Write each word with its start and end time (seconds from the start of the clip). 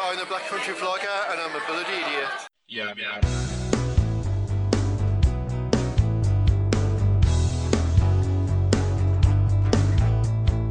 I'm 0.00 0.16
the 0.16 0.26
Black 0.26 0.46
Country 0.46 0.74
Vlogger 0.74 1.32
and 1.32 1.40
I'm 1.40 1.50
a 1.50 1.66
bloody 1.66 1.92
idiot. 1.92 2.28
Yeah, 2.68 2.94
yeah. 2.96 3.20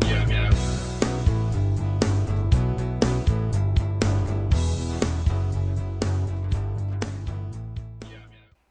Yeah, 0.06 0.30
yeah. 0.30 0.52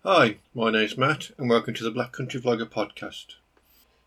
Hi, 0.04 0.38
my 0.54 0.70
name's 0.70 0.96
Matt, 0.96 1.32
and 1.36 1.50
welcome 1.50 1.75
to 1.75 1.84
the 1.84 1.91
Black 1.91 2.12
Country 2.12 2.41
Vlogger 2.41 2.64
podcast. 2.64 3.34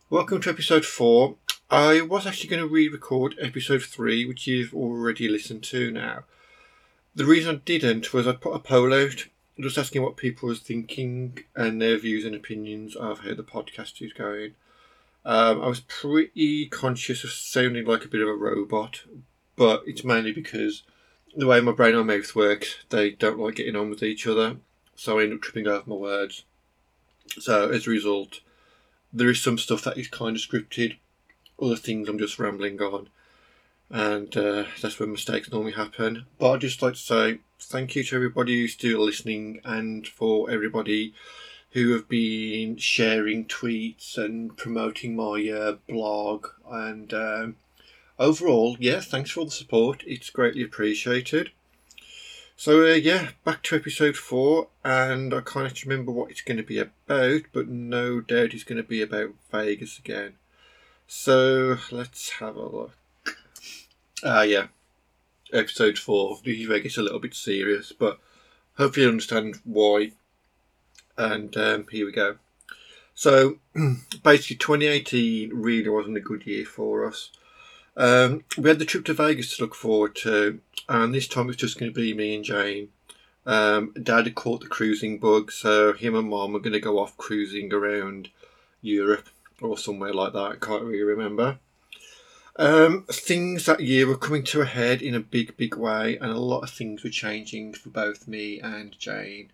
Welcome 0.10 0.42
to 0.42 0.50
episode 0.50 0.84
4. 0.84 1.36
I 1.70 2.02
was 2.02 2.26
actually 2.26 2.50
going 2.50 2.64
to 2.64 2.68
re 2.68 2.90
record 2.90 3.36
episode 3.40 3.84
3, 3.84 4.26
which 4.26 4.48
you've 4.48 4.74
already 4.74 5.30
listened 5.30 5.62
to 5.66 5.92
now. 5.92 6.24
The 7.20 7.26
reason 7.26 7.54
I 7.54 7.60
didn't 7.66 8.14
was 8.14 8.28
I 8.28 8.32
put 8.32 8.56
a 8.56 8.60
poll 8.60 8.94
out 8.94 9.28
just 9.60 9.78
asking 9.78 10.04
what 10.04 10.16
people 10.16 10.48
was 10.48 10.62
thinking 10.62 11.40
and 11.54 11.82
their 11.82 11.98
views 11.98 12.24
and 12.24 12.34
opinions 12.34 12.96
of 12.96 13.20
how 13.20 13.34
the 13.34 13.44
podcast 13.44 14.02
is 14.02 14.14
going. 14.14 14.56
Um, 15.26 15.62
I 15.62 15.68
was 15.68 15.82
pretty 15.82 16.68
conscious 16.68 17.26
of 17.26 17.32
sounding 17.32 17.86
like 17.86 18.06
a 18.06 18.08
bit 18.08 18.22
of 18.22 18.30
a 18.30 18.34
robot, 18.34 19.02
but 19.58 19.84
it's 19.86 20.06
mainly 20.06 20.32
because 20.32 20.84
the 21.36 21.46
way 21.46 21.60
my 21.60 21.74
brain 21.74 21.94
and 21.96 22.08
mouth 22.08 22.34
works, 22.38 22.78
they 22.88 23.12
don't 23.12 23.38
like 23.38 23.56
getting 23.56 23.76
on 23.76 23.90
with 23.90 24.02
each 24.02 24.26
other 24.26 24.56
so 24.96 25.20
I 25.20 25.24
end 25.24 25.34
up 25.34 25.42
tripping 25.42 25.68
over 25.68 25.90
my 25.90 25.98
words. 25.98 26.46
So 27.38 27.70
as 27.70 27.86
a 27.86 27.90
result, 27.90 28.40
there 29.12 29.30
is 29.30 29.42
some 29.42 29.58
stuff 29.58 29.84
that 29.84 29.98
is 29.98 30.08
kind 30.08 30.38
of 30.38 30.42
scripted, 30.42 30.96
other 31.62 31.76
things 31.76 32.08
I'm 32.08 32.18
just 32.18 32.40
rambling 32.40 32.80
on, 32.82 33.10
and 33.90 34.36
uh, 34.38 34.66
that's 34.82 35.00
where 35.00 35.08
mistakes 35.08 35.52
normally 35.52 35.74
happen. 35.74 36.26
But 36.38 36.52
I'd 36.52 36.62
just 36.62 36.82
like 36.82 36.94
to 36.94 37.00
say 37.00 37.40
thank 37.60 37.96
you 37.96 38.04
to 38.04 38.16
everybody 38.16 38.60
who's 38.60 38.74
still 38.74 39.06
listening, 39.06 39.62
and 39.64 40.08
for 40.08 40.50
everybody 40.50 41.14
who 41.72 41.92
have 41.94 42.10
been 42.10 42.78
sharing 42.78 43.46
tweets 43.46 44.18
and 44.18 44.58
promoting 44.58 45.16
my 45.16 45.48
uh, 45.50 45.78
blog. 45.88 46.48
And 46.70 47.14
um, 47.14 47.56
overall, 48.18 48.76
yeah, 48.80 49.00
thanks 49.00 49.32
for 49.32 49.42
all 49.42 49.46
the 49.46 49.52
support. 49.52 50.04
It's 50.08 50.30
greatly 50.30 50.64
appreciated. 50.64 51.52
So 52.56 52.82
uh, 52.82 52.96
yeah, 52.96 53.30
back 53.46 53.64
to 53.64 53.76
episode 53.78 54.18
four, 54.18 54.68
and 54.84 55.34
I 55.34 55.42
can't 55.42 55.82
remember 55.84 56.12
what 56.12 56.30
it's 56.30 56.42
going 56.42 56.58
to 56.58 56.64
be 56.64 56.80
about, 56.80 57.44
but 57.54 57.70
no 57.70 58.20
doubt 58.20 58.54
it's 58.54 58.66
going 58.66 58.82
to 58.82 58.84
be 58.84 59.02
about 59.02 59.30
Vegas 59.50 59.98
again. 59.98 60.34
So 61.08 61.78
let's 61.90 62.32
have 62.32 62.58
a 62.58 62.66
look. 62.66 62.99
Ah, 64.22 64.42
yeah, 64.42 64.68
episode 65.54 65.98
four. 65.98 66.38
This 66.44 66.66
Vegas 66.66 66.98
a 66.98 67.02
little 67.02 67.20
bit 67.20 67.34
serious, 67.34 67.94
but 67.94 68.20
hopefully 68.78 69.06
you 69.06 69.12
understand 69.12 69.62
why. 69.64 70.12
And 71.18 71.56
um, 71.56 71.88
here 71.90 72.06
we 72.06 72.12
go. 72.12 72.36
So 73.16 73.60
basically, 74.24 74.58
2018 74.58 75.52
really 75.54 75.88
wasn't 75.88 76.18
a 76.18 76.22
good 76.22 76.46
year 76.46 76.66
for 76.66 77.08
us. 77.08 77.32
Um, 77.96 78.44
we 78.58 78.70
had 78.70 78.80
the 78.80 78.86
trip 78.86 79.06
to 79.06 79.14
Vegas 79.14 79.56
to 79.56 79.64
look 79.64 79.76
forward 79.76 80.18
to, 80.18 80.60
and 80.90 81.14
this 81.14 81.28
time 81.28 81.48
it's 81.48 81.58
just 81.58 81.80
going 81.80 81.92
to 81.92 81.96
be 81.96 82.14
me 82.14 82.36
and 82.36 82.44
Jane. 82.44 82.90
Um, 83.46 83.94
Dad 84.04 84.26
had 84.26 84.36
caught 84.36 84.62
the 84.62 84.68
cruising 84.68 85.18
bug, 85.18 85.50
so 85.52 85.94
him 85.94 86.16
and 86.16 86.30
Mom 86.30 86.56
are 86.58 86.60
going 86.60 86.74
to 86.74 86.80
go 86.82 87.00
off 87.00 87.16
cruising 87.16 87.74
around 87.74 88.30
Europe 88.82 89.30
or 89.62 89.78
somewhere 89.78 90.14
like 90.14 90.34
that. 90.34 90.40
I 90.40 90.56
can't 90.56 90.84
really 90.84 91.04
remember. 91.04 91.60
Um, 92.60 93.06
things 93.10 93.68
that 93.68 93.80
year 93.80 94.06
were 94.06 94.18
coming 94.18 94.44
to 94.44 94.60
a 94.60 94.66
head 94.66 95.02
in 95.02 95.16
a 95.16 95.22
big, 95.22 95.56
big 95.56 95.78
way, 95.78 96.18
and 96.18 96.30
a 96.30 96.38
lot 96.38 96.60
of 96.60 96.70
things 96.70 97.06
were 97.06 97.10
changing 97.10 97.74
for 97.74 97.88
both 97.88 98.28
me 98.28 98.60
and 98.60 99.00
Jane. 99.00 99.54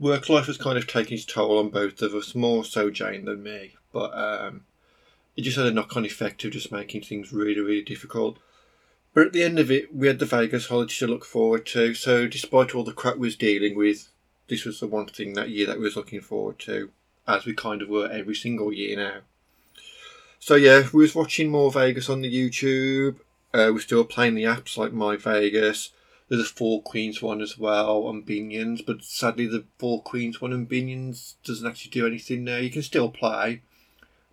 Work 0.00 0.28
life 0.28 0.48
was 0.48 0.58
kind 0.58 0.76
of 0.76 0.88
taking 0.88 1.18
its 1.18 1.24
toll 1.24 1.60
on 1.60 1.68
both 1.68 2.02
of 2.02 2.14
us, 2.14 2.34
more 2.34 2.64
so 2.64 2.90
Jane 2.90 3.26
than 3.26 3.44
me, 3.44 3.76
but 3.92 4.12
um, 4.12 4.64
it 5.36 5.42
just 5.42 5.56
had 5.56 5.66
a 5.66 5.70
knock 5.70 5.96
on 5.96 6.04
effect 6.04 6.44
of 6.44 6.50
just 6.50 6.72
making 6.72 7.02
things 7.02 7.32
really, 7.32 7.60
really 7.60 7.82
difficult. 7.82 8.38
But 9.14 9.28
at 9.28 9.32
the 9.32 9.44
end 9.44 9.60
of 9.60 9.70
it, 9.70 9.94
we 9.94 10.08
had 10.08 10.18
the 10.18 10.26
Vegas 10.26 10.66
holiday 10.66 10.94
to 10.94 11.06
look 11.06 11.24
forward 11.24 11.64
to. 11.66 11.94
So, 11.94 12.26
despite 12.26 12.74
all 12.74 12.82
the 12.82 12.92
crap 12.92 13.18
we 13.18 13.28
was 13.28 13.36
dealing 13.36 13.76
with, 13.76 14.08
this 14.48 14.64
was 14.64 14.80
the 14.80 14.88
one 14.88 15.06
thing 15.06 15.34
that 15.34 15.50
year 15.50 15.68
that 15.68 15.78
we 15.78 15.84
was 15.84 15.94
looking 15.94 16.22
forward 16.22 16.58
to, 16.60 16.90
as 17.28 17.44
we 17.44 17.54
kind 17.54 17.82
of 17.82 17.88
were 17.88 18.10
every 18.10 18.34
single 18.34 18.72
year 18.72 18.96
now. 18.96 19.20
So 20.42 20.56
yeah, 20.56 20.88
we 20.92 21.02
was 21.04 21.14
watching 21.14 21.52
more 21.52 21.70
Vegas 21.70 22.10
on 22.10 22.20
the 22.20 22.28
YouTube. 22.28 23.20
Uh, 23.54 23.70
we're 23.72 23.78
still 23.78 24.02
playing 24.02 24.34
the 24.34 24.42
apps 24.42 24.76
like 24.76 24.92
My 24.92 25.16
Vegas. 25.16 25.90
There's 26.28 26.42
a 26.42 26.44
Four 26.44 26.82
Queens 26.82 27.22
one 27.22 27.40
as 27.40 27.56
well 27.56 28.08
on 28.08 28.24
Binions, 28.24 28.84
but 28.84 29.04
sadly 29.04 29.46
the 29.46 29.66
Four 29.78 30.02
Queens 30.02 30.40
one 30.40 30.52
on 30.52 30.66
Binions 30.66 31.34
doesn't 31.44 31.64
actually 31.64 31.92
do 31.92 32.08
anything 32.08 32.42
now. 32.42 32.56
You 32.56 32.70
can 32.70 32.82
still 32.82 33.08
play, 33.08 33.62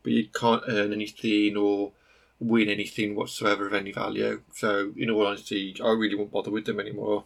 but 0.02 0.12
you 0.12 0.28
can't 0.30 0.64
earn 0.68 0.94
anything 0.94 1.56
or 1.56 1.92
win 2.40 2.70
anything 2.70 3.14
whatsoever 3.14 3.68
of 3.68 3.76
any 3.76 3.92
value. 3.92 4.42
So, 4.52 4.94
in 4.98 5.12
all 5.12 5.28
honesty, 5.28 5.76
I 5.80 5.92
really 5.92 6.16
won't 6.16 6.32
bother 6.32 6.50
with 6.50 6.66
them 6.66 6.80
anymore. 6.80 7.26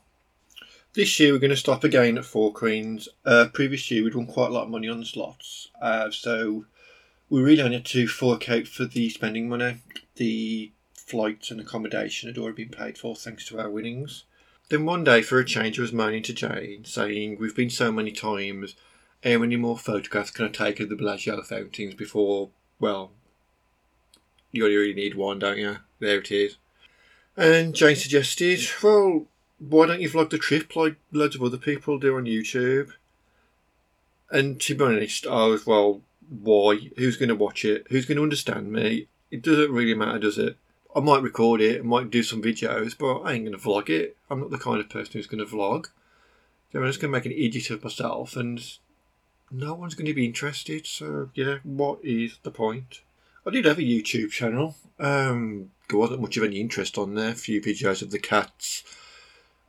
This 0.92 1.18
year 1.22 1.32
we're 1.32 1.40
going 1.40 1.52
to 1.52 1.56
stop 1.56 1.86
again 1.86 2.18
at 2.18 2.26
Four 2.26 2.52
Queens. 2.52 3.08
Uh, 3.24 3.48
previous 3.54 3.90
year 3.90 4.04
we'd 4.04 4.16
won 4.16 4.28
quite 4.28 4.50
a 4.50 4.54
lot 4.54 4.64
of 4.64 4.70
money 4.70 4.90
on 4.90 5.06
slots, 5.06 5.70
uh, 5.82 6.12
so 6.12 6.66
we 7.34 7.42
really 7.42 7.64
only 7.64 7.78
had 7.78 7.86
to 7.86 8.08
fork 8.08 8.48
out 8.48 8.68
for 8.68 8.86
the 8.86 9.10
spending 9.10 9.50
money. 9.50 9.80
The 10.18 10.72
flights 10.94 11.50
and 11.50 11.60
accommodation 11.60 12.30
had 12.30 12.38
already 12.38 12.66
been 12.66 12.78
paid 12.78 12.96
for 12.96 13.16
thanks 13.16 13.48
to 13.48 13.60
our 13.60 13.72
winnings. 13.72 14.26
Then 14.70 14.86
one 14.86 15.04
day, 15.04 15.24
for 15.24 15.40
a 15.40 15.46
change, 15.46 15.80
I 15.80 15.82
was 15.82 15.92
moaning 15.92 16.22
to 16.22 16.34
Jane, 16.34 16.86
saying, 16.86 17.38
We've 17.40 17.56
been 17.56 17.72
so 17.72 17.92
many 17.92 18.12
times, 18.12 18.76
how 19.24 19.40
many 19.40 19.56
more 19.56 19.80
photographs 19.80 20.30
can 20.30 20.46
I 20.46 20.50
take 20.50 20.80
of 20.80 20.90
the 20.90 20.96
Bellagio 20.96 21.42
fountains 21.42 21.96
before, 21.96 22.52
well, 22.80 23.10
you 24.52 24.66
only 24.66 24.78
really 24.78 24.94
need 24.94 25.16
one, 25.16 25.40
don't 25.40 25.58
you? 25.58 25.78
There 25.98 26.20
it 26.20 26.32
is. 26.32 26.58
And 27.36 27.74
Jane 27.74 27.96
suggested, 27.96 28.60
well, 28.84 29.26
why 29.58 29.88
don't 29.88 30.02
you 30.02 30.10
vlog 30.12 30.30
the 30.30 30.38
trip 30.38 30.76
like 30.76 30.98
loads 31.12 31.36
of 31.36 31.42
other 31.42 31.58
people 31.58 31.98
do 31.98 32.16
on 32.16 32.26
YouTube? 32.26 32.92
And 34.30 34.62
to 34.62 34.76
be 34.76 34.84
honest, 34.84 35.26
I 35.26 35.48
was, 35.48 35.66
well, 35.66 36.04
why? 36.30 36.90
Who's 36.98 37.18
going 37.18 37.30
to 37.30 37.36
watch 37.36 37.66
it? 37.66 37.88
Who's 37.90 38.06
going 38.06 38.18
to 38.18 38.24
understand 38.24 38.72
me? 38.72 39.08
It 39.32 39.42
doesn't 39.42 39.72
really 39.72 39.96
matter, 39.96 40.20
does 40.20 40.38
it? 40.38 40.58
I 40.96 41.00
might 41.00 41.24
record 41.24 41.60
it, 41.60 41.80
I 41.80 41.84
might 41.84 42.12
do 42.12 42.22
some 42.22 42.42
videos, 42.42 42.96
but 42.98 43.22
I 43.22 43.34
ain't 43.34 43.46
going 43.46 43.58
to 43.58 43.64
vlog 43.64 43.90
it. 43.90 44.16
I'm 44.30 44.40
not 44.40 44.52
the 44.52 44.60
kind 44.60 44.80
of 44.80 44.90
person 44.90 45.14
who's 45.14 45.28
going 45.28 45.44
to 45.44 45.52
vlog. 45.52 45.88
So 46.72 46.80
I'm 46.80 46.86
just 46.86 47.02
going 47.02 47.12
to 47.12 47.18
make 47.18 47.26
an 47.26 47.32
idiot 47.32 47.70
of 47.72 47.84
myself, 47.84 48.36
and 48.36 48.62
no 49.52 49.74
one's 49.74 49.96
going 49.96 50.06
to 50.06 50.14
be 50.14 50.26
interested. 50.26 50.86
So, 50.86 51.30
yeah, 51.34 51.58
what 51.64 52.00
is 52.04 52.38
the 52.44 52.52
point? 52.52 53.02
I 53.46 53.50
did 53.50 53.66
have 53.66 53.80
a 53.80 53.82
YouTube 53.82 54.32
channel. 54.32 54.76
Um, 55.00 55.72
there 55.90 56.00
wasn't 56.00 56.22
much 56.22 56.38
of 56.38 56.44
any 56.44 56.60
interest 56.60 56.98
on 56.98 57.16
there. 57.16 57.32
A 57.32 57.36
few 57.36 57.62
videos 57.62 58.02
of 58.02 58.12
the 58.12 58.20
cats. 58.20 58.84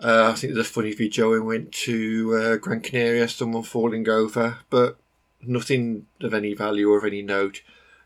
Uh, 0.00 0.31
I 0.31 0.34
think 0.34 0.54
there's 0.54 0.66
a 0.66 0.71
funny 0.71 0.92
video 0.92 1.31
we 1.31 1.41
went 1.41 1.72
to 1.72 2.36
uh, 2.36 2.56
Gran 2.56 2.81
Canaria, 2.81 3.28
someone 3.28 3.62
falling 3.62 4.09
over, 4.09 4.59
but 4.69 4.98
nothing 5.47 6.06
of 6.21 6.34
any 6.34 6.55
value 6.55 6.91
or 6.91 6.99
of 6.99 7.05
any 7.05 7.22
note. 7.22 7.62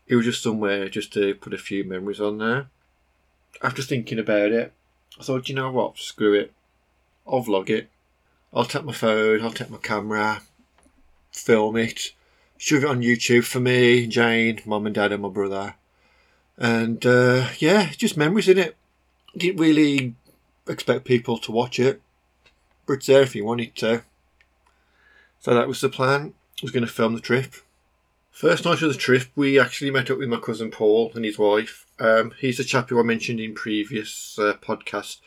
It 0.07 0.15
was 0.15 0.25
just 0.25 0.43
somewhere 0.43 0.89
just 0.89 1.13
to 1.13 1.35
put 1.35 1.53
a 1.53 1.57
few 1.57 1.83
memories 1.83 2.19
on 2.19 2.37
there. 2.37 2.67
After 3.61 3.81
thinking 3.81 4.19
about 4.19 4.51
it, 4.51 4.73
I 5.19 5.23
thought, 5.23 5.49
you 5.49 5.55
know 5.55 5.71
what, 5.71 5.97
screw 5.97 6.33
it. 6.33 6.53
I'll 7.27 7.43
vlog 7.43 7.69
it. 7.69 7.89
I'll 8.53 8.65
take 8.65 8.85
my 8.85 8.93
phone, 8.93 9.41
I'll 9.41 9.51
take 9.51 9.69
my 9.69 9.77
camera, 9.77 10.41
film 11.31 11.77
it, 11.77 12.13
shove 12.57 12.83
it 12.83 12.89
on 12.89 13.01
YouTube 13.01 13.45
for 13.45 13.59
me, 13.59 14.07
Jane, 14.07 14.59
mum 14.65 14.87
and 14.87 14.95
dad, 14.95 15.11
and 15.11 15.21
my 15.21 15.29
brother. 15.29 15.75
And 16.57 17.05
uh, 17.05 17.49
yeah, 17.59 17.91
just 17.91 18.17
memories 18.17 18.49
in 18.49 18.57
it. 18.57 18.75
Didn't 19.37 19.61
really 19.61 20.15
expect 20.67 21.05
people 21.05 21.37
to 21.37 21.51
watch 21.51 21.79
it, 21.79 22.01
but 22.87 22.93
it's 22.93 23.05
there 23.05 23.21
if 23.21 23.35
you 23.35 23.45
wanted 23.45 23.75
to. 23.77 24.03
So 25.39 25.53
that 25.53 25.67
was 25.67 25.79
the 25.81 25.89
plan. 25.89 26.33
Was 26.61 26.71
going 26.71 26.85
to 26.85 26.91
film 26.91 27.13
the 27.13 27.21
trip. 27.21 27.53
First 28.31 28.65
night 28.65 28.81
of 28.81 28.91
the 28.91 28.99
trip, 28.99 29.27
we 29.35 29.57
actually 29.57 29.91
met 29.91 30.11
up 30.11 30.17
with 30.17 30.27
my 30.27 30.39
cousin 30.39 30.71
Paul 30.71 31.11
and 31.15 31.23
his 31.23 31.39
wife. 31.39 31.85
Um, 31.99 32.33
he's 32.39 32.57
the 32.57 32.65
chap 32.65 32.89
who 32.89 32.99
I 32.99 33.03
mentioned 33.03 33.39
in 33.39 33.53
previous 33.53 34.37
uh, 34.37 34.55
podcast 34.61 35.19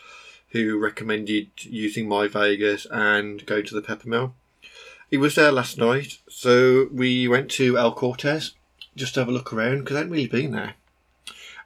who 0.50 0.78
recommended 0.78 1.48
using 1.62 2.06
My 2.06 2.28
Vegas 2.28 2.86
and 2.90 3.44
going 3.46 3.64
to 3.64 3.74
the 3.74 3.80
Peppermill. 3.80 4.32
He 5.10 5.16
was 5.16 5.34
there 5.34 5.52
last 5.52 5.78
night, 5.78 6.18
so 6.28 6.88
we 6.92 7.26
went 7.28 7.50
to 7.52 7.78
El 7.78 7.94
Cortez 7.94 8.52
just 8.94 9.14
to 9.14 9.20
have 9.20 9.28
a 9.28 9.32
look 9.32 9.52
around 9.52 9.80
because 9.80 9.96
I 9.96 10.00
hadn't 10.00 10.12
really 10.12 10.26
been 10.26 10.52
there. 10.52 10.74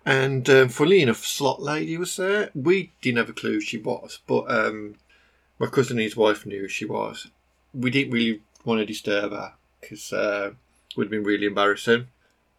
And 0.05 0.49
um, 0.49 0.69
funnily 0.69 1.03
enough, 1.03 1.27
Slot 1.27 1.61
Lady 1.61 1.97
was 1.97 2.15
there. 2.17 2.51
We 2.55 2.93
didn't 3.03 3.19
have 3.19 3.31
a 3.31 3.33
clue 3.33 3.55
who 3.55 3.61
she 3.61 3.79
was, 3.79 4.21
but 4.29 4.49
um, 4.49 4.95
my 5.59 5.67
cousin 5.67 5.99
and 5.99 6.05
his 6.05 6.17
wife 6.17 6.47
knew 6.47 6.63
who 6.63 6.69
she 6.69 6.85
was. 6.85 7.27
We 7.75 7.91
didn't 7.91 8.13
really 8.13 8.43
want 8.67 8.81
to 8.81 8.87
disturb 8.87 9.33
her 9.33 9.55
because 9.81 10.13
uh, 10.13 10.51
it 10.91 10.97
would 10.97 11.07
have 11.07 11.11
been 11.11 11.25
really 11.25 11.47
embarrassing. 11.47 12.09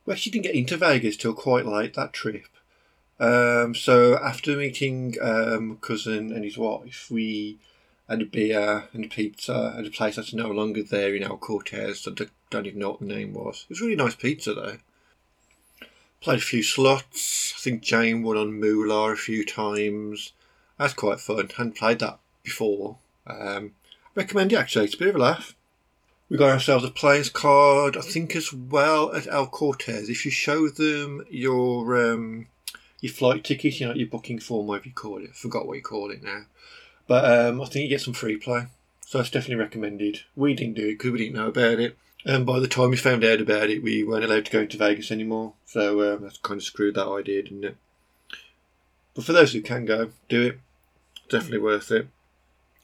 We 0.06 0.14
actually 0.14 0.32
didn't 0.32 0.46
get 0.46 0.56
into 0.56 0.78
Vegas 0.78 1.18
till 1.18 1.34
quite 1.34 1.66
late 1.66 1.94
that 1.96 2.14
trip. 2.14 2.48
Um, 3.20 3.76
so 3.76 4.18
after 4.18 4.56
meeting 4.56 5.16
um, 5.22 5.78
cousin 5.82 6.32
and 6.32 6.44
his 6.44 6.58
wife, 6.58 7.08
we 7.12 7.58
had 8.08 8.22
a 8.22 8.26
beer 8.26 8.88
and 8.94 9.04
a 9.06 9.08
pizza 9.10 9.76
at 9.78 9.86
a 9.86 9.90
place 9.90 10.16
that's 10.16 10.34
no 10.34 10.48
longer 10.50 10.82
there 10.84 11.14
in 11.14 11.24
El 11.24 11.38
Cortez. 11.38 12.08
I 12.08 12.12
don't- 12.12 12.32
don't 12.50 12.66
even 12.66 12.80
know 12.80 12.92
what 12.92 13.02
the 13.02 13.06
name 13.06 13.34
was. 13.34 13.64
It 13.64 13.72
was 13.72 13.82
really 13.82 13.98
nice 13.98 14.16
pizza 14.16 14.54
though. 14.54 14.78
Played 16.22 16.40
a 16.40 16.42
few 16.42 16.64
slots. 16.64 17.54
I 17.58 17.60
think 17.60 17.82
Jane 17.82 18.24
won 18.24 18.38
on 18.38 18.58
Moolah 18.58 19.12
a 19.12 19.16
few 19.18 19.44
times. 19.46 20.32
That's 20.80 20.94
quite 20.94 21.20
fun. 21.20 21.50
Hadn't 21.58 21.76
played 21.76 22.00
that 22.00 22.20
before. 22.44 23.00
Um, 23.26 23.72
recommend 24.16 24.54
it 24.54 24.60
actually. 24.60 24.86
It's 24.86 24.94
a 24.96 24.98
bit 24.98 25.10
of 25.10 25.16
a 25.16 25.20
laugh. 25.20 25.57
We 26.30 26.38
got 26.38 26.50
ourselves 26.50 26.84
a 26.84 26.92
player's 26.92 27.30
card. 27.30 27.96
I 27.96 28.02
think 28.02 28.36
as 28.36 28.52
well 28.52 29.14
at 29.16 29.28
El 29.28 29.48
Cortez. 29.48 30.10
If 30.10 30.26
you 30.26 30.32
show 30.32 30.68
them 30.68 31.26
your 31.30 32.12
um, 32.12 32.48
your 33.00 33.14
flight 33.14 33.44
ticket, 33.44 33.80
you 33.80 33.88
know 33.88 33.94
your 33.94 34.08
booking 34.08 34.40
form, 34.40 34.68
whatever 34.68 34.90
you 34.90 34.94
call 34.94 35.24
it. 35.24 35.36
Forgot 35.36 35.68
what 35.68 35.78
you 35.78 35.84
call 35.84 36.12
it 36.12 36.24
now. 36.24 36.44
But 37.08 37.24
um, 37.26 37.62
I 37.62 37.66
think 37.66 37.84
you 37.84 37.90
get 37.90 38.02
some 38.02 38.14
free 38.14 38.38
play. 38.38 38.68
So 39.02 39.22
it's 39.22 39.30
definitely 39.30 39.64
recommended. 39.64 40.22
We 40.36 40.54
didn't 40.54 40.76
do 40.76 40.88
it 40.88 40.98
because 40.98 41.12
we 41.12 41.20
didn't 41.20 41.36
know 41.36 41.48
about 41.48 41.80
it. 41.80 41.98
And 42.26 42.46
by 42.46 42.60
the 42.60 42.68
time 42.68 42.90
we 42.90 42.98
found 42.98 43.24
out 43.24 43.40
about 43.40 43.70
it, 43.70 43.82
we 43.82 44.04
weren't 44.04 44.26
allowed 44.26 44.44
to 44.46 44.52
go 44.52 44.60
into 44.60 44.78
Vegas 44.78 45.12
anymore. 45.12 45.54
So 45.66 46.14
um, 46.14 46.24
that's 46.24 46.40
kind 46.40 46.58
of 46.58 46.64
screwed 46.64 46.96
that 46.96 47.08
idea, 47.08 47.44
didn't 47.44 47.64
it? 47.64 47.78
But 49.16 49.24
for 49.24 49.32
those 49.32 49.54
who 49.54 49.62
can 49.62 49.86
go, 49.86 50.12
do 50.28 50.42
it. 50.48 50.60
Definitely 51.30 51.60
worth 51.60 51.90
it. 51.90 52.08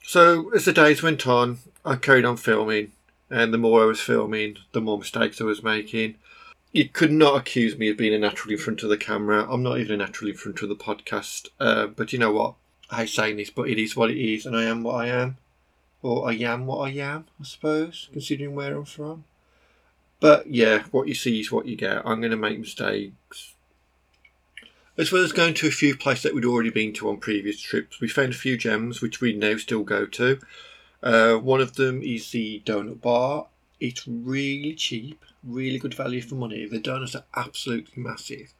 So 0.02 0.50
as 0.54 0.64
the 0.64 0.72
days 0.72 1.02
went 1.02 1.26
on, 1.26 1.58
I 1.84 1.96
carried 1.96 2.24
on 2.24 2.38
filming. 2.38 2.92
And 3.30 3.52
the 3.52 3.58
more 3.58 3.82
I 3.82 3.86
was 3.86 4.00
filming, 4.00 4.58
the 4.72 4.80
more 4.80 4.98
mistakes 4.98 5.40
I 5.40 5.44
was 5.44 5.62
making. 5.62 6.16
You 6.72 6.88
could 6.88 7.12
not 7.12 7.36
accuse 7.36 7.78
me 7.78 7.88
of 7.88 7.96
being 7.96 8.14
a 8.14 8.18
natural 8.18 8.52
in 8.52 8.58
front 8.58 8.82
of 8.82 8.88
the 8.88 8.96
camera. 8.96 9.46
I'm 9.48 9.62
not 9.62 9.78
even 9.78 9.94
a 9.94 10.04
natural 10.04 10.30
in 10.30 10.36
front 10.36 10.60
of 10.62 10.68
the 10.68 10.76
podcast. 10.76 11.48
Uh, 11.60 11.86
but 11.86 12.12
you 12.12 12.18
know 12.18 12.32
what? 12.32 12.54
I 12.90 12.96
hate 12.96 13.10
saying 13.10 13.36
this, 13.36 13.50
but 13.50 13.68
it 13.68 13.78
is 13.78 13.96
what 13.96 14.10
it 14.10 14.18
is, 14.18 14.44
and 14.44 14.56
I 14.56 14.64
am 14.64 14.82
what 14.82 14.96
I 14.96 15.08
am. 15.08 15.38
Or 16.02 16.28
I 16.28 16.34
am 16.34 16.66
what 16.66 16.78
I 16.78 16.90
am, 16.90 17.26
I 17.40 17.44
suppose, 17.44 18.08
considering 18.12 18.54
where 18.54 18.76
I'm 18.76 18.84
from. 18.84 19.24
But 20.20 20.46
yeah, 20.46 20.84
what 20.90 21.08
you 21.08 21.14
see 21.14 21.40
is 21.40 21.50
what 21.50 21.66
you 21.66 21.76
get. 21.76 22.02
I'm 22.04 22.20
going 22.20 22.30
to 22.30 22.36
make 22.36 22.58
mistakes. 22.58 23.54
As 24.96 25.10
well 25.10 25.24
as 25.24 25.32
going 25.32 25.54
to 25.54 25.66
a 25.66 25.72
few 25.72 25.96
places 25.96 26.22
that 26.22 26.34
we'd 26.34 26.44
already 26.44 26.70
been 26.70 26.92
to 26.94 27.08
on 27.08 27.16
previous 27.18 27.60
trips, 27.60 28.00
we 28.00 28.08
found 28.08 28.32
a 28.32 28.36
few 28.36 28.56
gems 28.56 29.00
which 29.00 29.20
we 29.20 29.32
now 29.32 29.56
still 29.56 29.82
go 29.82 30.06
to. 30.06 30.38
Uh, 31.04 31.36
one 31.36 31.60
of 31.60 31.74
them 31.76 32.02
is 32.02 32.30
the 32.30 32.62
donut 32.64 33.02
bar. 33.02 33.46
It's 33.78 34.08
really 34.08 34.74
cheap, 34.74 35.22
really 35.44 35.78
good 35.78 35.92
value 35.92 36.22
for 36.22 36.34
money. 36.34 36.64
The 36.64 36.78
donuts 36.78 37.14
are 37.14 37.24
absolutely 37.36 38.02
massive. 38.02 38.54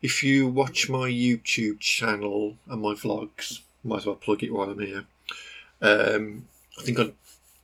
If 0.00 0.22
you 0.22 0.46
watch 0.46 0.88
my 0.88 1.10
YouTube 1.10 1.80
channel 1.80 2.56
and 2.68 2.80
my 2.80 2.94
vlogs, 2.94 3.62
might 3.82 3.98
as 3.98 4.06
well 4.06 4.14
plug 4.14 4.44
it 4.44 4.52
while 4.52 4.70
I'm 4.70 4.78
here. 4.78 5.04
Um, 5.80 6.46
I 6.78 6.82
think 6.82 7.00
I, 7.00 7.12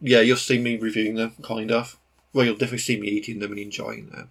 yeah, 0.01 0.21
you'll 0.21 0.37
see 0.37 0.59
me 0.59 0.77
reviewing 0.77 1.15
them, 1.15 1.35
kind 1.43 1.71
of. 1.71 1.97
Well, 2.33 2.45
you'll 2.45 2.57
definitely 2.57 2.79
see 2.79 3.01
me 3.01 3.07
eating 3.07 3.39
them 3.39 3.53
and 3.53 3.61
enjoying 3.61 4.09
them. 4.09 4.31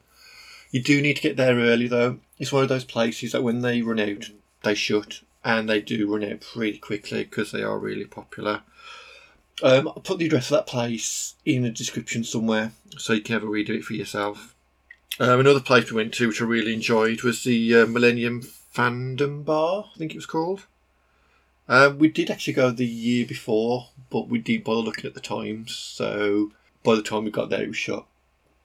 You 0.69 0.83
do 0.83 1.01
need 1.01 1.15
to 1.15 1.21
get 1.21 1.37
there 1.37 1.55
early 1.55 1.87
though. 1.87 2.19
It's 2.39 2.51
one 2.51 2.63
of 2.63 2.69
those 2.69 2.83
places 2.83 3.31
that 3.31 3.43
when 3.43 3.61
they 3.61 3.81
run 3.81 4.01
out, 4.01 4.31
they 4.63 4.75
shut, 4.75 5.21
and 5.45 5.69
they 5.69 5.79
do 5.79 6.11
run 6.13 6.29
out 6.29 6.41
pretty 6.41 6.77
quickly 6.77 7.23
because 7.23 7.53
they 7.53 7.63
are 7.63 7.79
really 7.79 8.05
popular. 8.05 8.63
Um, 9.63 9.87
I'll 9.87 9.95
put 9.95 10.19
the 10.19 10.25
address 10.27 10.51
of 10.51 10.57
that 10.57 10.67
place 10.67 11.35
in 11.45 11.63
the 11.63 11.71
description 11.71 12.23
somewhere 12.23 12.71
so 12.97 13.13
you 13.13 13.21
can 13.21 13.33
have 13.33 13.43
a 13.43 13.47
read 13.47 13.69
of 13.69 13.77
it 13.77 13.83
for 13.83 13.93
yourself. 13.93 14.55
Um, 15.19 15.39
another 15.39 15.59
place 15.59 15.91
we 15.91 15.97
went 15.97 16.13
to, 16.15 16.27
which 16.27 16.41
I 16.41 16.45
really 16.45 16.73
enjoyed, 16.73 17.23
was 17.23 17.43
the 17.43 17.75
uh, 17.75 17.85
Millennium 17.87 18.41
Fandom 18.41 19.43
Bar, 19.43 19.85
I 19.93 19.97
think 19.97 20.11
it 20.11 20.17
was 20.17 20.27
called. 20.27 20.67
Uh, 21.67 21.91
we 21.97 22.07
did 22.07 22.29
actually 22.29 22.53
go 22.53 22.69
the 22.69 22.85
year 22.85 23.25
before, 23.25 23.89
but 24.09 24.29
we 24.29 24.39
didn't 24.39 24.65
bother 24.65 24.81
looking 24.81 25.05
at 25.05 25.15
the 25.15 25.19
times, 25.19 25.75
so 25.75 26.51
by 26.83 26.95
the 26.95 27.01
time 27.01 27.25
we 27.25 27.31
got 27.31 27.49
there, 27.49 27.63
it 27.63 27.69
was 27.69 27.77
shut. 27.77 28.05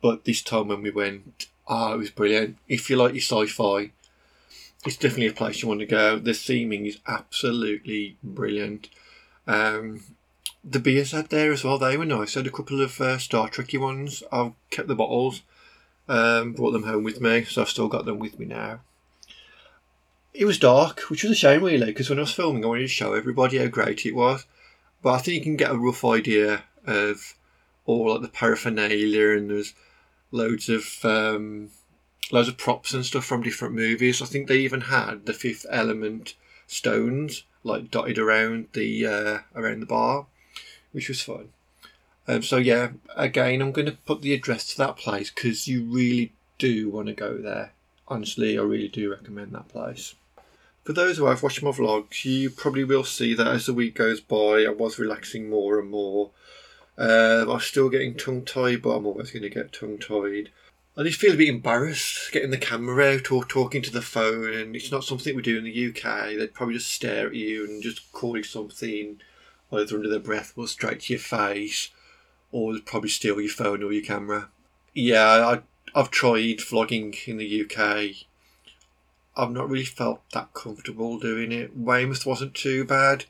But 0.02 0.24
this 0.24 0.42
time 0.42 0.68
when 0.68 0.82
we 0.82 0.90
went, 0.90 1.46
ah, 1.66 1.94
it 1.94 1.98
was 1.98 2.10
brilliant. 2.10 2.58
If 2.68 2.90
you 2.90 2.96
like 2.96 3.14
your 3.14 3.22
sci-fi, 3.22 3.92
it's 4.84 4.96
definitely 4.96 5.28
a 5.28 5.32
place 5.32 5.62
you 5.62 5.68
want 5.68 5.80
to 5.80 5.86
go. 5.86 6.18
The 6.18 6.32
theming 6.32 6.86
is 6.86 6.98
absolutely 7.06 8.18
brilliant. 8.22 8.90
Um, 9.46 10.02
the 10.64 10.80
beers 10.80 11.12
had 11.12 11.28
there 11.28 11.52
as 11.52 11.64
well, 11.64 11.78
they 11.78 11.96
were 11.96 12.04
nice. 12.04 12.36
I 12.36 12.40
had 12.40 12.46
a 12.46 12.50
couple 12.50 12.80
of 12.80 13.00
uh, 13.00 13.18
Star 13.18 13.48
Trekky 13.48 13.80
ones. 13.80 14.22
I've 14.30 14.52
kept 14.70 14.88
the 14.88 14.94
bottles, 14.94 15.42
um, 16.08 16.52
brought 16.52 16.70
them 16.72 16.84
home 16.84 17.04
with 17.04 17.20
me, 17.20 17.44
so 17.44 17.62
I've 17.62 17.68
still 17.68 17.88
got 17.88 18.04
them 18.04 18.18
with 18.18 18.38
me 18.38 18.46
now. 18.46 18.80
It 20.34 20.44
was 20.44 20.58
dark, 20.58 21.00
which 21.10 21.24
was 21.24 21.32
a 21.32 21.36
shame 21.36 21.62
really, 21.62 21.86
because 21.86 22.08
when 22.08 22.18
I 22.18 22.22
was 22.22 22.32
filming, 22.32 22.64
I 22.64 22.68
wanted 22.68 22.82
to 22.82 22.88
show 22.88 23.12
everybody 23.14 23.58
how 23.58 23.66
great 23.66 24.06
it 24.06 24.14
was. 24.14 24.46
But 25.02 25.14
I 25.14 25.18
think 25.18 25.36
you 25.36 25.42
can 25.42 25.56
get 25.56 25.72
a 25.72 25.78
rough 25.78 26.04
idea 26.04 26.64
of 26.86 27.34
all 27.84 28.12
like 28.12 28.22
the 28.22 28.28
paraphernalia, 28.28 29.36
and 29.36 29.50
there's 29.50 29.74
loads 30.30 30.68
of 30.68 31.04
um, 31.04 31.70
loads 32.30 32.48
of 32.48 32.56
props 32.56 32.94
and 32.94 33.04
stuff 33.04 33.24
from 33.24 33.42
different 33.42 33.74
movies. 33.74 34.22
I 34.22 34.26
think 34.26 34.46
they 34.46 34.58
even 34.58 34.82
had 34.82 35.26
the 35.26 35.32
Fifth 35.32 35.66
Element 35.70 36.34
stones 36.66 37.44
like 37.64 37.90
dotted 37.90 38.18
around 38.18 38.68
the 38.72 39.06
uh, 39.06 39.38
around 39.54 39.80
the 39.80 39.86
bar, 39.86 40.26
which 40.92 41.08
was 41.08 41.20
fun. 41.20 41.48
Um, 42.28 42.42
so 42.42 42.56
yeah, 42.56 42.90
again, 43.16 43.60
I'm 43.60 43.72
going 43.72 43.86
to 43.86 43.98
put 44.06 44.22
the 44.22 44.34
address 44.34 44.66
to 44.68 44.78
that 44.78 44.96
place 44.96 45.30
because 45.30 45.66
you 45.66 45.84
really 45.84 46.32
do 46.58 46.88
want 46.90 47.08
to 47.08 47.14
go 47.14 47.38
there. 47.38 47.72
Honestly, 48.08 48.58
I 48.58 48.62
really 48.62 48.88
do 48.88 49.10
recommend 49.10 49.52
that 49.52 49.68
place. 49.68 50.14
For 50.84 50.92
those 50.92 51.18
who 51.18 51.26
have 51.26 51.42
watched 51.42 51.62
my 51.62 51.70
vlogs, 51.70 52.24
you 52.24 52.50
probably 52.50 52.84
will 52.84 53.04
see 53.04 53.34
that 53.34 53.46
as 53.46 53.66
the 53.66 53.74
week 53.74 53.94
goes 53.94 54.20
by, 54.20 54.64
I 54.64 54.74
was 54.76 54.98
relaxing 54.98 55.48
more 55.48 55.78
and 55.78 55.90
more. 55.90 56.30
Uh, 56.98 57.46
I'm 57.48 57.60
still 57.60 57.88
getting 57.88 58.16
tongue 58.16 58.44
tied, 58.44 58.82
but 58.82 58.90
I'm 58.90 59.06
always 59.06 59.30
going 59.30 59.44
to 59.44 59.50
get 59.50 59.72
tongue 59.72 59.98
tied. 59.98 60.50
I 60.96 61.04
just 61.04 61.18
feel 61.18 61.32
a 61.32 61.36
bit 61.36 61.48
embarrassed 61.48 62.32
getting 62.32 62.50
the 62.50 62.58
camera 62.58 63.14
out 63.14 63.32
or 63.32 63.44
talking 63.44 63.80
to 63.82 63.90
the 63.90 64.02
phone, 64.02 64.74
it's 64.74 64.92
not 64.92 65.04
something 65.04 65.34
we 65.34 65.40
do 65.40 65.56
in 65.56 65.64
the 65.64 65.88
UK. 65.88 66.36
They'd 66.36 66.52
probably 66.52 66.74
just 66.74 66.90
stare 66.90 67.28
at 67.28 67.34
you 67.34 67.64
and 67.64 67.82
just 67.82 68.12
call 68.12 68.36
you 68.36 68.42
something, 68.42 69.20
either 69.72 69.96
under 69.96 70.08
their 70.08 70.18
breath 70.18 70.52
or 70.56 70.66
straight 70.68 71.00
to 71.00 71.14
your 71.14 71.20
face, 71.20 71.90
or 72.50 72.74
probably 72.84 73.08
steal 73.08 73.40
your 73.40 73.50
phone 73.50 73.82
or 73.82 73.92
your 73.92 74.04
camera. 74.04 74.50
Yeah, 74.94 75.24
I, 75.24 75.60
I've 75.98 76.10
tried 76.10 76.58
vlogging 76.58 77.16
in 77.26 77.38
the 77.38 77.64
UK. 77.64 78.26
I've 79.34 79.50
not 79.50 79.68
really 79.68 79.84
felt 79.84 80.20
that 80.32 80.52
comfortable 80.52 81.18
doing 81.18 81.52
it. 81.52 81.76
Weymouth 81.76 82.26
wasn't 82.26 82.54
too 82.54 82.84
bad. 82.84 83.24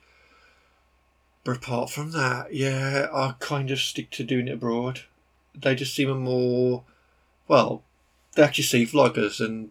But 1.43 1.57
apart 1.57 1.89
from 1.89 2.11
that, 2.11 2.53
yeah, 2.53 3.07
I 3.13 3.35
kind 3.39 3.71
of 3.71 3.79
stick 3.79 4.11
to 4.11 4.23
doing 4.23 4.47
it 4.47 4.55
abroad. 4.55 5.01
They 5.55 5.75
just 5.75 5.95
seem 5.95 6.09
a 6.09 6.15
more, 6.15 6.83
well, 7.47 7.83
they 8.35 8.43
actually 8.43 8.63
see 8.63 8.85
vloggers 8.85 9.39
and 9.39 9.69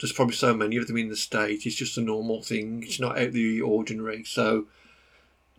there's 0.00 0.12
probably 0.12 0.34
so 0.34 0.54
many 0.54 0.76
of 0.76 0.86
them 0.86 0.96
in 0.96 1.08
the 1.08 1.16
States. 1.16 1.66
It's 1.66 1.76
just 1.76 1.98
a 1.98 2.02
normal 2.02 2.42
thing. 2.42 2.82
It's 2.82 3.00
not 3.00 3.18
out 3.18 3.28
of 3.28 3.32
the 3.34 3.60
ordinary. 3.60 4.24
So 4.24 4.66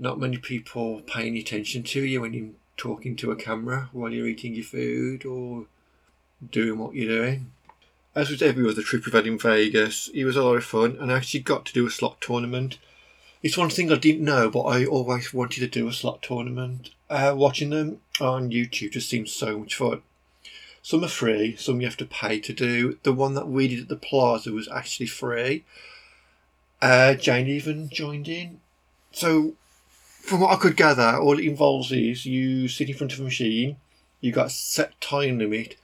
not 0.02 0.20
many 0.20 0.38
people 0.38 1.02
paying 1.02 1.38
attention 1.38 1.84
to 1.84 2.04
you 2.04 2.22
when 2.22 2.34
you're 2.34 2.50
talking 2.76 3.16
to 3.16 3.30
a 3.30 3.36
camera 3.36 3.88
while 3.94 4.12
you're 4.12 4.28
eating 4.28 4.56
your 4.56 4.64
food 4.64 5.24
or 5.26 5.68
doing 6.50 6.80
what 6.80 6.96
you're 6.96 7.16
doing. 7.16 7.52
As 8.16 8.32
with 8.32 8.42
every 8.42 8.68
other 8.68 8.82
trip 8.82 9.06
we've 9.06 9.14
had 9.14 9.28
in 9.28 9.38
Vegas, 9.38 10.10
it 10.14 10.26
was 10.26 10.36
a 10.36 10.44
lot 10.44 10.56
of 10.56 10.66
fun 10.66 10.98
and 11.00 11.12
I 11.12 11.18
actually 11.18 11.42
got 11.42 11.68
to 11.68 11.74
do 11.74 11.86
a 11.86 11.92
slot 11.92 12.20
tournament. 12.20 12.80
It's 13.44 13.58
one 13.58 13.70
thing 13.70 13.92
I 13.92 13.96
didn't 13.96 14.26
know, 14.26 14.50
but 14.50 14.64
I 14.64 14.86
always 14.86 15.36
wanted 15.36 15.60
to 15.60 15.68
do 15.68 15.88
a 15.88 15.94
slot 15.94 16.24
tournament. 16.24 16.90
Uh, 17.08 17.36
watching 17.38 17.70
them 17.70 18.02
on 18.20 18.50
YouTube 18.50 18.94
just 18.94 19.08
seems 19.08 19.32
so 19.32 19.60
much 19.60 19.76
fun. 19.76 20.02
Some 20.82 21.04
are 21.04 21.10
free, 21.10 21.56
some 21.58 21.80
you 21.80 21.86
have 21.86 21.98
to 21.98 22.06
pay 22.06 22.40
to 22.40 22.54
do. 22.54 22.98
The 23.04 23.14
one 23.14 23.36
that 23.36 23.48
we 23.48 23.68
did 23.68 23.82
at 23.82 23.88
the 23.88 23.96
plaza 23.96 24.52
was 24.52 24.68
actually 24.68 25.06
free. 25.06 25.64
Uh, 26.82 27.14
Jane 27.14 27.48
even 27.48 27.88
joined 27.88 28.28
in. 28.28 28.62
So, 29.12 29.54
from 30.22 30.42
what 30.42 30.52
I 30.52 30.56
could 30.56 30.78
gather, 30.78 31.18
all 31.18 31.40
it 31.40 31.46
involves 31.46 31.92
is 31.92 32.26
you 32.26 32.68
sit 32.68 32.90
in 32.90 32.96
front 32.96 33.14
of 33.14 33.20
a 33.20 33.24
machine, 33.24 33.78
you 34.20 34.32
got 34.32 34.48
a 34.48 34.52
set 34.52 35.00
time 35.02 35.40
limit, 35.40 35.76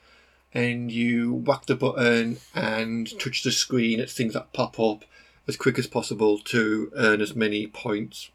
and 0.54 0.90
you 0.90 1.34
whack 1.34 1.66
the 1.66 1.74
button 1.74 2.38
and 2.54 3.18
touch 3.18 3.42
the 3.42 3.52
screen 3.52 4.00
at 4.00 4.10
things 4.10 4.34
that 4.34 4.52
pop 4.52 4.80
up 4.80 5.04
as 5.46 5.56
quick 5.56 5.78
as 5.78 5.86
possible 5.86 6.38
to 6.38 6.90
earn 6.96 7.20
as 7.20 7.34
many 7.34 7.66
points. 7.66 8.30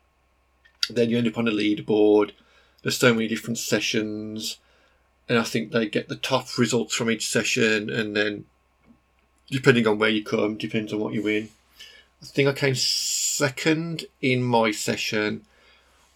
Then 0.90 1.10
you 1.10 1.18
end 1.18 1.28
up 1.28 1.38
on 1.38 1.48
a 1.48 1.52
leaderboard. 1.52 2.32
There's 2.82 2.98
so 2.98 3.14
many 3.14 3.28
different 3.28 3.58
sessions, 3.58 4.58
and 5.30 5.40
I 5.40 5.44
think 5.44 5.72
they 5.72 5.88
get 5.88 6.10
the 6.10 6.16
top 6.16 6.58
results 6.58 6.96
from 6.96 7.10
each 7.10 7.28
session, 7.28 7.90
and 7.90 8.16
then 8.16 8.46
depending 9.50 9.88
on 9.88 10.00
where 10.00 10.10
you 10.10 10.24
come, 10.24 10.58
depends 10.58 10.92
on 10.92 11.00
what 11.00 11.14
you 11.14 11.24
win. 11.24 11.50
I 12.22 12.26
think 12.26 12.48
I 12.48 12.54
came 12.54 12.76
second 12.76 14.06
in 14.22 14.44
my 14.44 14.72
session. 14.72 15.46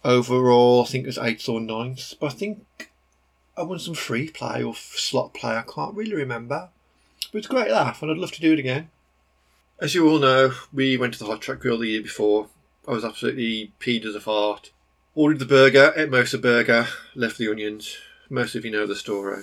Overall, 0.04 0.82
I 0.82 0.86
think 0.86 1.04
it 1.04 1.08
was 1.08 1.18
eighth 1.18 1.48
or 1.48 1.60
ninth, 1.60 2.14
but 2.20 2.32
I 2.32 2.34
think 2.34 2.92
I 3.56 3.62
won 3.62 3.78
some 3.80 3.94
free 3.94 4.28
play 4.28 4.62
or 4.62 4.74
slot 4.74 5.34
play. 5.34 5.56
I 5.56 5.62
can't 5.62 5.96
really 5.96 6.14
remember. 6.14 6.68
But 7.32 7.38
it's 7.38 7.46
a 7.48 7.50
great 7.50 7.70
laugh, 7.70 8.00
and 8.00 8.10
I'd 8.10 8.16
love 8.16 8.32
to 8.32 8.40
do 8.40 8.52
it 8.52 8.58
again. 8.58 8.90
As 9.80 9.94
you 9.94 10.08
all 10.08 10.18
know, 10.18 10.54
we 10.72 10.96
went 10.96 11.14
to 11.14 11.18
the 11.18 11.26
Heart 11.26 11.42
Attack 11.42 11.60
Grill 11.60 11.78
the 11.78 11.88
year 11.88 12.02
before. 12.02 12.48
I 12.86 12.92
was 12.92 13.04
absolutely 13.04 13.72
peed 13.80 14.04
as 14.04 14.14
a 14.14 14.20
fart. 14.20 14.70
Ordered 15.14 15.40
the 15.40 15.44
burger, 15.44 15.92
ate 15.96 16.10
most 16.10 16.32
of 16.32 16.42
the 16.42 16.48
burger, 16.48 16.86
left 17.14 17.38
the 17.38 17.50
onions. 17.50 17.96
Most 18.30 18.54
of 18.54 18.64
you 18.64 18.70
know 18.70 18.86
the 18.86 18.94
story. 18.94 19.42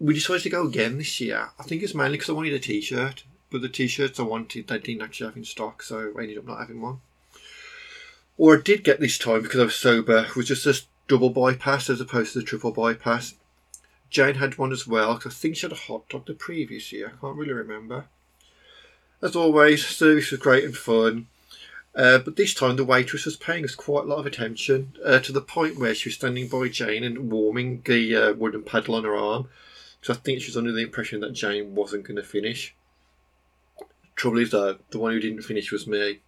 We 0.00 0.14
decided 0.14 0.42
to 0.42 0.50
go 0.50 0.66
again 0.66 0.98
this 0.98 1.20
year. 1.20 1.50
I 1.58 1.62
think 1.62 1.82
it's 1.82 1.94
mainly 1.94 2.18
because 2.18 2.30
I 2.30 2.34
wanted 2.34 2.52
a 2.52 2.58
t-shirt, 2.58 3.24
but 3.50 3.62
the 3.62 3.68
t-shirts 3.68 4.20
I 4.20 4.24
wanted 4.24 4.66
they 4.66 4.78
didn't 4.78 5.02
actually 5.02 5.28
have 5.28 5.36
in 5.36 5.44
stock, 5.44 5.82
so 5.82 6.12
I 6.16 6.22
ended 6.22 6.38
up 6.38 6.46
not 6.46 6.60
having 6.60 6.80
one. 6.80 7.00
Or 8.38 8.56
I 8.56 8.60
did 8.62 8.84
get 8.84 9.00
this 9.00 9.18
time 9.18 9.42
because 9.42 9.60
I 9.60 9.64
was 9.64 9.74
sober. 9.74 10.26
Was 10.34 10.48
just 10.48 10.64
a 10.64 10.80
double 11.08 11.30
bypass 11.30 11.90
as 11.90 12.00
opposed 12.00 12.32
to 12.32 12.38
the 12.38 12.44
triple 12.44 12.70
bypass. 12.70 13.34
Jane 14.10 14.36
had 14.36 14.56
one 14.56 14.72
as 14.72 14.86
well 14.86 15.16
because 15.16 15.34
I 15.34 15.36
think 15.36 15.56
she 15.56 15.62
had 15.62 15.72
a 15.72 15.74
hot 15.74 16.08
dog 16.08 16.26
the 16.26 16.34
previous 16.34 16.92
year. 16.92 17.08
I 17.08 17.20
can't 17.20 17.36
really 17.36 17.52
remember. 17.52 18.06
As 19.20 19.34
always, 19.34 19.84
service 19.84 20.30
was 20.30 20.40
great 20.40 20.64
and 20.64 20.76
fun. 20.76 21.26
Uh, 21.94 22.18
but 22.18 22.36
this 22.36 22.54
time 22.54 22.76
the 22.76 22.84
waitress 22.84 23.24
was 23.24 23.36
paying 23.36 23.64
us 23.64 23.74
quite 23.74 24.04
a 24.04 24.06
lot 24.06 24.20
of 24.20 24.26
attention 24.26 24.92
uh, 25.04 25.18
to 25.18 25.32
the 25.32 25.40
point 25.40 25.78
where 25.78 25.94
she 25.94 26.08
was 26.08 26.14
standing 26.14 26.46
by 26.46 26.68
Jane 26.68 27.02
and 27.02 27.30
warming 27.30 27.82
the 27.86 28.14
uh, 28.14 28.32
wooden 28.34 28.62
paddle 28.62 28.94
on 28.94 29.02
her 29.04 29.16
arm. 29.16 29.48
So 30.00 30.12
I 30.12 30.16
think 30.16 30.40
she 30.40 30.46
was 30.46 30.56
under 30.56 30.70
the 30.70 30.82
impression 30.82 31.20
that 31.20 31.32
Jane 31.32 31.74
wasn't 31.74 32.04
going 32.04 32.16
to 32.16 32.22
finish. 32.22 32.74
Trouble 34.14 34.38
is 34.38 34.50
though, 34.50 34.78
the 34.90 34.98
one 34.98 35.12
who 35.12 35.20
didn't 35.20 35.42
finish 35.42 35.72
was 35.72 35.88
me, 35.88 36.20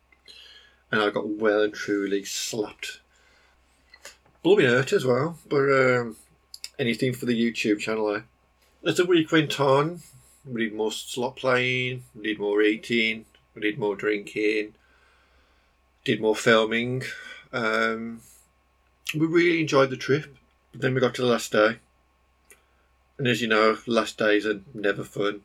and 0.90 1.00
I 1.00 1.10
got 1.10 1.28
well 1.28 1.62
and 1.62 1.72
truly 1.72 2.24
slapped. 2.24 3.00
Blooming 4.42 4.66
hurt 4.66 4.92
as 4.92 5.04
well, 5.04 5.38
but 5.48 5.70
um, 5.70 6.16
anything 6.78 7.12
for 7.12 7.26
the 7.26 7.38
YouTube 7.38 7.78
channel. 7.78 8.14
Eh? 8.14 8.20
As 8.84 8.96
the 8.96 9.04
week 9.04 9.30
went 9.30 9.60
on, 9.60 10.00
we 10.46 10.64
did 10.64 10.74
more 10.74 10.92
slot 10.92 11.36
playing, 11.36 12.04
we 12.14 12.22
did 12.22 12.38
more 12.38 12.62
eating, 12.62 13.26
we 13.54 13.60
did 13.60 13.78
more 13.78 13.94
drinking, 13.94 14.74
did 16.04 16.20
more 16.20 16.36
filming. 16.36 17.02
Um, 17.52 18.22
we 19.14 19.26
really 19.26 19.60
enjoyed 19.60 19.90
the 19.90 19.96
trip. 19.96 20.36
But 20.72 20.82
then 20.82 20.94
we 20.94 21.00
got 21.00 21.14
to 21.16 21.22
the 21.22 21.28
last 21.28 21.52
day. 21.52 21.78
And 23.18 23.26
as 23.26 23.42
you 23.42 23.48
know, 23.48 23.78
last 23.86 24.16
days 24.16 24.46
are 24.46 24.60
never 24.72 25.04
fun. 25.04 25.42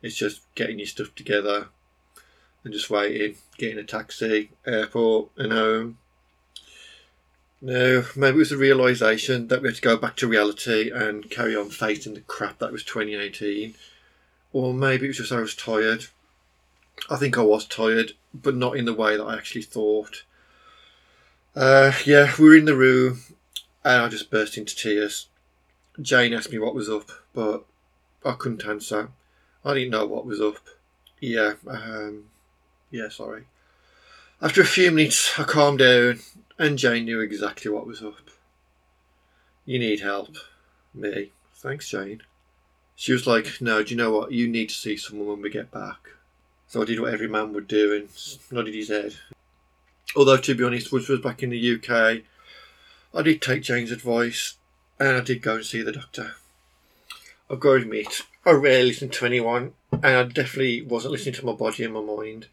It's 0.00 0.16
just 0.16 0.42
getting 0.54 0.78
your 0.78 0.86
stuff 0.86 1.14
together 1.14 1.68
and 2.64 2.72
just 2.72 2.90
waiting, 2.90 3.36
getting 3.58 3.78
a 3.78 3.84
taxi, 3.84 4.50
airport, 4.66 5.30
and 5.36 5.52
home. 5.52 5.98
No, 7.62 8.04
maybe 8.16 8.36
it 8.36 8.38
was 8.38 8.50
the 8.50 8.56
realization 8.56 9.48
that 9.48 9.60
we 9.60 9.68
had 9.68 9.76
to 9.76 9.82
go 9.82 9.96
back 9.96 10.16
to 10.16 10.28
reality 10.28 10.90
and 10.90 11.30
carry 11.30 11.54
on 11.54 11.68
facing 11.68 12.14
the 12.14 12.20
crap 12.20 12.58
that 12.58 12.72
was 12.72 12.84
2018. 12.84 13.74
Or 14.52 14.72
maybe 14.72 15.04
it 15.04 15.08
was 15.08 15.18
just 15.18 15.32
I 15.32 15.40
was 15.40 15.54
tired. 15.54 16.06
I 17.10 17.16
think 17.16 17.36
I 17.36 17.42
was 17.42 17.66
tired, 17.66 18.12
but 18.32 18.56
not 18.56 18.76
in 18.76 18.86
the 18.86 18.94
way 18.94 19.16
that 19.16 19.24
I 19.24 19.36
actually 19.36 19.62
thought. 19.62 20.24
Uh, 21.54 21.92
yeah, 22.06 22.32
we 22.38 22.48
were 22.48 22.56
in 22.56 22.64
the 22.64 22.76
room 22.76 23.20
and 23.84 24.02
I 24.02 24.08
just 24.08 24.30
burst 24.30 24.56
into 24.56 24.74
tears. 24.74 25.28
Jane 26.00 26.32
asked 26.32 26.52
me 26.52 26.58
what 26.58 26.74
was 26.74 26.88
up, 26.88 27.10
but 27.34 27.64
I 28.24 28.32
couldn't 28.32 28.64
answer. 28.64 29.10
I 29.64 29.74
didn't 29.74 29.90
know 29.90 30.06
what 30.06 30.24
was 30.24 30.40
up. 30.40 30.56
Yeah, 31.20 31.54
um, 31.66 32.24
yeah, 32.90 33.08
sorry. 33.08 33.44
After 34.42 34.62
a 34.62 34.66
few 34.66 34.90
minutes, 34.90 35.38
I 35.38 35.44
calmed 35.44 35.80
down 35.80 36.20
and 36.58 36.78
Jane 36.78 37.04
knew 37.04 37.20
exactly 37.20 37.70
what 37.70 37.86
was 37.86 38.02
up. 38.02 38.30
You 39.64 39.78
need 39.78 40.00
help. 40.00 40.36
Me. 40.94 41.30
Thanks, 41.54 41.88
Jane. 41.88 42.22
She 42.96 43.12
was 43.12 43.26
like, 43.26 43.60
No, 43.60 43.82
do 43.82 43.90
you 43.90 43.96
know 43.96 44.10
what? 44.10 44.32
You 44.32 44.48
need 44.48 44.68
to 44.70 44.74
see 44.74 44.96
someone 44.96 45.28
when 45.28 45.42
we 45.42 45.50
get 45.50 45.70
back. 45.70 46.10
So 46.66 46.82
I 46.82 46.84
did 46.84 47.00
what 47.00 47.12
every 47.12 47.28
man 47.28 47.52
would 47.52 47.68
do 47.68 47.94
and 47.94 48.08
nodded 48.50 48.74
his 48.74 48.88
head. 48.88 49.16
Although, 50.16 50.38
to 50.38 50.54
be 50.54 50.64
honest, 50.64 50.92
Woods 50.92 51.08
was 51.08 51.20
back 51.20 51.42
in 51.42 51.50
the 51.50 51.74
UK, 51.74 52.22
I 53.12 53.22
did 53.22 53.40
take 53.40 53.62
Jane's 53.62 53.90
advice 53.90 54.56
and 54.98 55.16
I 55.16 55.20
did 55.20 55.42
go 55.42 55.56
and 55.56 55.64
see 55.64 55.82
the 55.82 55.92
doctor. 55.92 56.34
I've 57.50 57.60
got 57.60 57.70
to 57.70 57.82
admit, 57.82 58.22
I 58.46 58.52
rarely 58.52 58.88
listen 58.88 59.08
to 59.10 59.26
anyone 59.26 59.72
and 59.92 60.04
I 60.04 60.22
definitely 60.24 60.82
wasn't 60.82 61.12
listening 61.12 61.34
to 61.36 61.46
my 61.46 61.52
body 61.52 61.84
and 61.84 61.94
my 61.94 62.00
mind. 62.00 62.46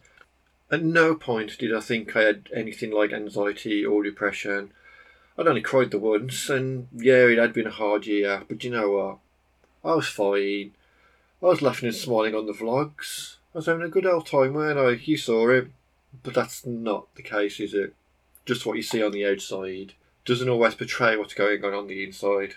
At 0.70 0.84
no 0.84 1.16
point 1.16 1.58
did 1.58 1.74
I 1.74 1.80
think 1.80 2.16
I 2.16 2.24
had 2.24 2.50
anything 2.54 2.92
like 2.92 3.14
anxiety 3.14 3.86
or 3.86 4.04
depression. 4.04 4.72
I'd 5.38 5.48
only 5.48 5.62
cried 5.62 5.92
the 5.92 6.00
once, 6.00 6.50
and 6.50 6.88
yeah, 6.94 7.26
it 7.26 7.38
had 7.38 7.54
been 7.54 7.68
a 7.68 7.72
hard 7.72 8.06
year, 8.06 8.44
but 8.48 8.64
you 8.64 8.72
know 8.72 8.90
what? 8.90 9.18
I 9.90 9.96
was 9.96 10.08
fine. 10.08 10.72
I 11.42 11.46
was 11.46 11.62
laughing 11.62 11.88
and 11.88 11.96
smiling 11.96 12.36
on 12.36 12.48
the 12.48 12.54
vlogs. 12.54 13.36
I 13.54 13.60
was 13.60 13.68
having 13.68 13.84
a 13.84 13.90
good 13.90 14.06
old 14.06 14.26
time, 14.26 14.56
weren't 14.56 14.80
I? 14.80 15.02
You 15.04 15.18
saw 15.18 15.50
it. 15.50 15.68
But 16.24 16.34
that's 16.34 16.66
not 16.66 17.14
the 17.16 17.22
case, 17.22 17.60
is 17.60 17.74
it? 17.74 17.94
Just 18.46 18.66
what 18.66 18.78
you 18.78 18.84
see 18.84 19.04
on 19.04 19.12
the 19.12 19.26
outside 19.26 19.94
doesn't 20.26 20.50
always 20.50 20.76
portray 20.76 21.16
what's 21.16 21.34
going 21.34 21.64
on 21.64 21.74
on 21.74 21.88
the 21.88 22.04
inside. 22.04 22.56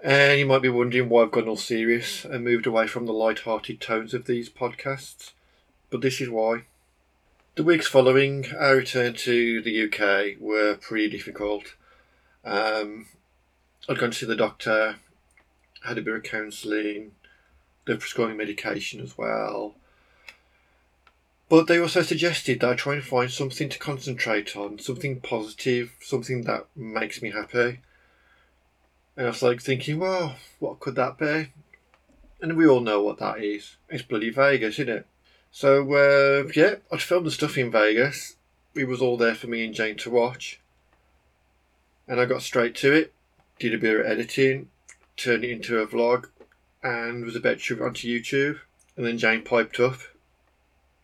And 0.00 0.38
you 0.38 0.46
might 0.46 0.62
be 0.62 0.68
wondering 0.68 1.08
why 1.08 1.22
I've 1.22 1.30
gone 1.30 1.48
all 1.48 1.56
serious 1.56 2.24
and 2.24 2.44
moved 2.44 2.66
away 2.66 2.86
from 2.86 3.06
the 3.06 3.12
light-hearted 3.12 3.80
tones 3.80 4.14
of 4.14 4.26
these 4.26 4.48
podcasts. 4.48 5.32
But 5.90 6.00
this 6.00 6.20
is 6.20 6.28
why. 6.28 6.62
The 7.54 7.64
weeks 7.64 7.86
following 7.86 8.46
our 8.58 8.76
return 8.76 9.12
to 9.12 9.60
the 9.60 9.84
UK 9.84 10.40
were 10.40 10.74
pretty 10.76 11.10
difficult. 11.10 11.74
Um, 12.46 13.08
I'd 13.86 13.98
gone 13.98 14.12
to 14.12 14.16
see 14.16 14.24
the 14.24 14.34
doctor, 14.34 14.96
had 15.84 15.98
a 15.98 16.00
bit 16.00 16.14
of 16.14 16.22
counselling, 16.22 17.12
they 17.84 17.92
were 17.92 17.98
prescribing 17.98 18.38
medication 18.38 19.02
as 19.02 19.18
well. 19.18 19.74
But 21.50 21.66
they 21.66 21.78
also 21.78 22.00
suggested 22.00 22.60
that 22.60 22.70
I 22.70 22.74
try 22.74 22.94
and 22.94 23.04
find 23.04 23.30
something 23.30 23.68
to 23.68 23.78
concentrate 23.78 24.56
on, 24.56 24.78
something 24.78 25.20
positive, 25.20 25.92
something 26.00 26.44
that 26.44 26.68
makes 26.74 27.20
me 27.20 27.32
happy. 27.32 27.80
And 29.14 29.26
I 29.26 29.28
was 29.28 29.42
like 29.42 29.60
thinking, 29.60 29.98
well, 29.98 30.36
what 30.58 30.80
could 30.80 30.94
that 30.94 31.18
be? 31.18 31.50
And 32.40 32.56
we 32.56 32.66
all 32.66 32.80
know 32.80 33.02
what 33.02 33.18
that 33.18 33.44
is. 33.44 33.76
It's 33.90 34.02
bloody 34.02 34.30
Vegas, 34.30 34.78
isn't 34.78 34.88
it? 34.88 35.06
So, 35.54 35.92
uh, 35.92 36.50
yeah, 36.56 36.76
I'd 36.90 37.02
filmed 37.02 37.26
the 37.26 37.30
stuff 37.30 37.58
in 37.58 37.70
Vegas. 37.70 38.36
It 38.74 38.88
was 38.88 39.02
all 39.02 39.18
there 39.18 39.34
for 39.34 39.48
me 39.48 39.66
and 39.66 39.74
Jane 39.74 39.98
to 39.98 40.10
watch. 40.10 40.58
And 42.08 42.18
I 42.18 42.24
got 42.24 42.40
straight 42.40 42.74
to 42.76 42.90
it, 42.90 43.12
did 43.58 43.74
a 43.74 43.78
bit 43.78 44.00
of 44.00 44.06
editing, 44.06 44.70
turned 45.14 45.44
it 45.44 45.50
into 45.50 45.78
a 45.78 45.86
vlog, 45.86 46.28
and 46.82 47.22
was 47.22 47.36
about 47.36 47.58
to 47.58 47.58
shoot 47.58 47.80
it 47.80 47.84
onto 47.84 48.08
YouTube. 48.08 48.60
And 48.96 49.04
then 49.04 49.18
Jane 49.18 49.42
piped 49.42 49.78
up, 49.78 49.98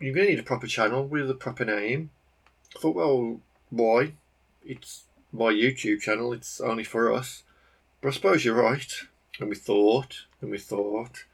You're 0.00 0.14
to 0.14 0.25
need 0.25 0.38
a 0.38 0.43
proper 0.43 0.67
channel 0.67 1.07
with 1.07 1.31
a 1.31 1.35
proper 1.35 1.67
name. 1.67 2.09
I 2.75 2.81
thought, 2.81 2.97
well, 2.97 3.40
why? 3.69 4.14
It's 4.64 5.05
my 5.31 5.52
YouTube 5.52 6.00
channel, 6.00 6.33
it's 6.33 6.59
only 6.59 6.85
for 6.85 7.12
us. 7.12 7.43
But 8.00 8.09
I 8.09 8.12
suppose 8.12 8.47
you're 8.47 8.55
right. 8.55 8.93
And 9.38 9.50
we 9.50 9.57
thought, 9.57 10.25
and 10.40 10.50
we 10.50 10.59
thought. 10.59 11.25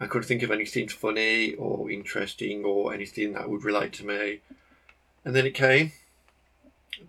I 0.00 0.06
couldn't 0.06 0.26
think 0.26 0.42
of 0.42 0.50
anything 0.50 0.88
funny 0.88 1.54
or 1.54 1.90
interesting 1.90 2.64
or 2.64 2.92
anything 2.92 3.32
that 3.32 3.48
would 3.48 3.64
relate 3.64 3.92
to 3.94 4.06
me. 4.06 4.40
And 5.24 5.34
then 5.34 5.46
it 5.46 5.54
came 5.54 5.92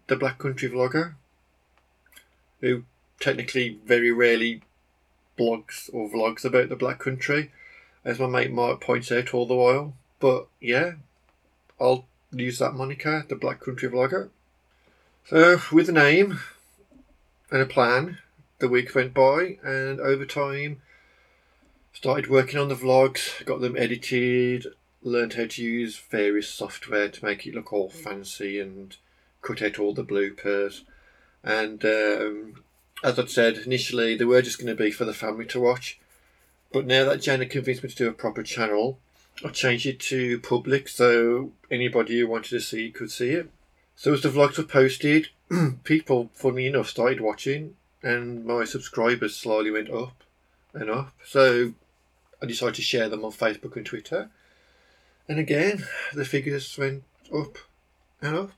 the 0.07 0.15
Black 0.15 0.37
Country 0.37 0.69
Vlogger, 0.69 1.15
who 2.61 2.83
technically 3.19 3.79
very 3.85 4.11
rarely 4.11 4.61
blogs 5.37 5.89
or 5.93 6.09
vlogs 6.09 6.45
about 6.45 6.69
the 6.69 6.75
Black 6.75 6.99
Country, 6.99 7.51
as 8.03 8.19
my 8.19 8.27
mate 8.27 8.51
Mark 8.51 8.81
points 8.81 9.11
out 9.11 9.33
all 9.33 9.45
the 9.45 9.55
while. 9.55 9.93
But 10.19 10.47
yeah, 10.59 10.93
I'll 11.79 12.05
use 12.31 12.59
that 12.59 12.73
moniker, 12.73 13.25
the 13.27 13.35
Black 13.35 13.61
Country 13.61 13.89
Vlogger. 13.89 14.29
So, 15.25 15.59
with 15.71 15.89
a 15.89 15.91
name 15.91 16.39
and 17.51 17.61
a 17.61 17.65
plan, 17.65 18.19
the 18.59 18.67
week 18.67 18.93
went 18.93 19.13
by, 19.13 19.57
and 19.63 19.99
over 19.99 20.25
time, 20.25 20.81
started 21.95 22.27
working 22.27 22.59
on 22.59 22.67
the 22.67 22.75
vlogs, 22.75 23.43
got 23.45 23.61
them 23.61 23.77
edited, 23.77 24.67
learned 25.01 25.33
how 25.33 25.45
to 25.45 25.63
use 25.63 25.97
various 25.97 26.49
software 26.49 27.07
to 27.07 27.23
make 27.23 27.47
it 27.47 27.55
look 27.55 27.71
all 27.71 27.89
fancy 27.89 28.59
and 28.59 28.97
cut 29.41 29.61
out 29.61 29.79
all 29.79 29.93
the 29.93 30.03
bloopers. 30.03 30.81
And 31.43 31.83
um, 31.85 32.63
as 33.03 33.17
I'd 33.17 33.29
said 33.29 33.57
initially, 33.59 34.17
they 34.17 34.25
were 34.25 34.41
just 34.41 34.57
going 34.57 34.75
to 34.75 34.83
be 34.83 34.91
for 34.91 35.05
the 35.05 35.13
family 35.13 35.45
to 35.45 35.59
watch. 35.61 35.97
But 36.73 36.85
now 36.85 37.05
that 37.05 37.21
Jen 37.21 37.39
had 37.39 37.49
convinced 37.49 37.83
me 37.83 37.89
to 37.89 37.95
do 37.95 38.09
a 38.09 38.13
proper 38.13 38.43
channel, 38.43 38.99
I 39.43 39.49
changed 39.49 39.85
it 39.85 39.99
to 40.01 40.39
public 40.39 40.89
so 40.89 41.51
anybody 41.71 42.19
who 42.19 42.27
wanted 42.27 42.49
to 42.49 42.59
see 42.59 42.91
could 42.91 43.11
see 43.11 43.29
it. 43.29 43.49
So 43.95 44.13
as 44.13 44.21
the 44.21 44.29
vlogs 44.29 44.57
were 44.57 44.65
posted, 44.65 45.29
people, 45.85 46.29
funny 46.33 46.67
enough, 46.67 46.89
started 46.89 47.21
watching, 47.21 47.75
and 48.03 48.45
my 48.45 48.65
subscribers 48.65 49.35
slowly 49.35 49.71
went 49.71 49.89
up 49.89 50.23
and 50.73 50.89
up. 50.89 51.13
So 51.25 51.73
I 52.45 52.47
decided 52.47 52.75
to 52.75 52.83
share 52.83 53.09
them 53.09 53.25
on 53.25 53.31
Facebook 53.31 53.75
and 53.75 53.83
Twitter. 53.83 54.29
And 55.27 55.39
again, 55.39 55.83
the 56.13 56.25
figures 56.25 56.77
went 56.77 57.03
up 57.35 57.57
and 58.21 58.35
up. 58.35 58.51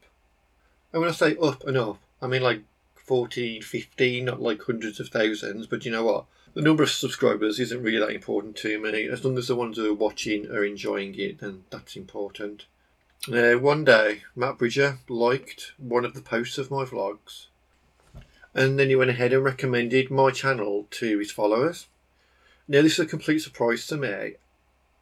And 0.92 1.00
when 1.02 1.10
I 1.10 1.14
say 1.14 1.38
up 1.38 1.64
and 1.66 1.78
up, 1.78 2.00
I 2.22 2.28
mean 2.28 2.42
like 2.42 2.64
14, 2.96 3.62
15, 3.62 4.26
not 4.26 4.42
like 4.42 4.62
hundreds 4.62 5.00
of 5.00 5.08
thousands, 5.08 5.68
but 5.68 5.86
you 5.86 5.92
know 5.92 6.04
what? 6.04 6.26
The 6.54 6.62
number 6.62 6.84
of 6.84 6.90
subscribers 6.90 7.62
isn't 7.62 7.82
really 7.82 8.00
that 8.00 8.14
important 8.14 8.58
to 8.58 8.78
me. 8.78 9.08
As 9.08 9.24
long 9.24 9.38
as 9.38 9.48
the 9.48 9.56
ones 9.56 9.78
who 9.78 9.90
are 9.90 9.94
watching 9.94 10.52
are 10.52 10.66
enjoying 10.66 11.16
it, 11.18 11.40
then 11.40 11.64
that's 11.70 11.96
important. 11.96 12.66
Now, 13.30 13.58
one 13.58 13.86
day, 13.86 14.24
Matt 14.36 14.58
Bridger 14.58 15.00
liked 15.08 15.72
one 15.78 16.04
of 16.04 16.14
the 16.14 16.22
posts 16.22 16.58
of 16.58 16.70
my 16.70 16.84
vlogs, 16.84 17.46
and 18.54 18.78
then 18.78 18.90
he 18.90 18.98
went 18.98 19.12
ahead 19.12 19.32
and 19.32 19.46
recommended 19.46 20.12
my 20.12 20.32
channel 20.32 20.88
to 20.92 21.20
his 21.20 21.32
followers. 21.32 21.88
Now, 22.70 22.82
this 22.82 22.94
is 22.94 23.00
a 23.00 23.06
complete 23.06 23.40
surprise 23.40 23.88
to 23.88 23.96
me, 23.96 24.34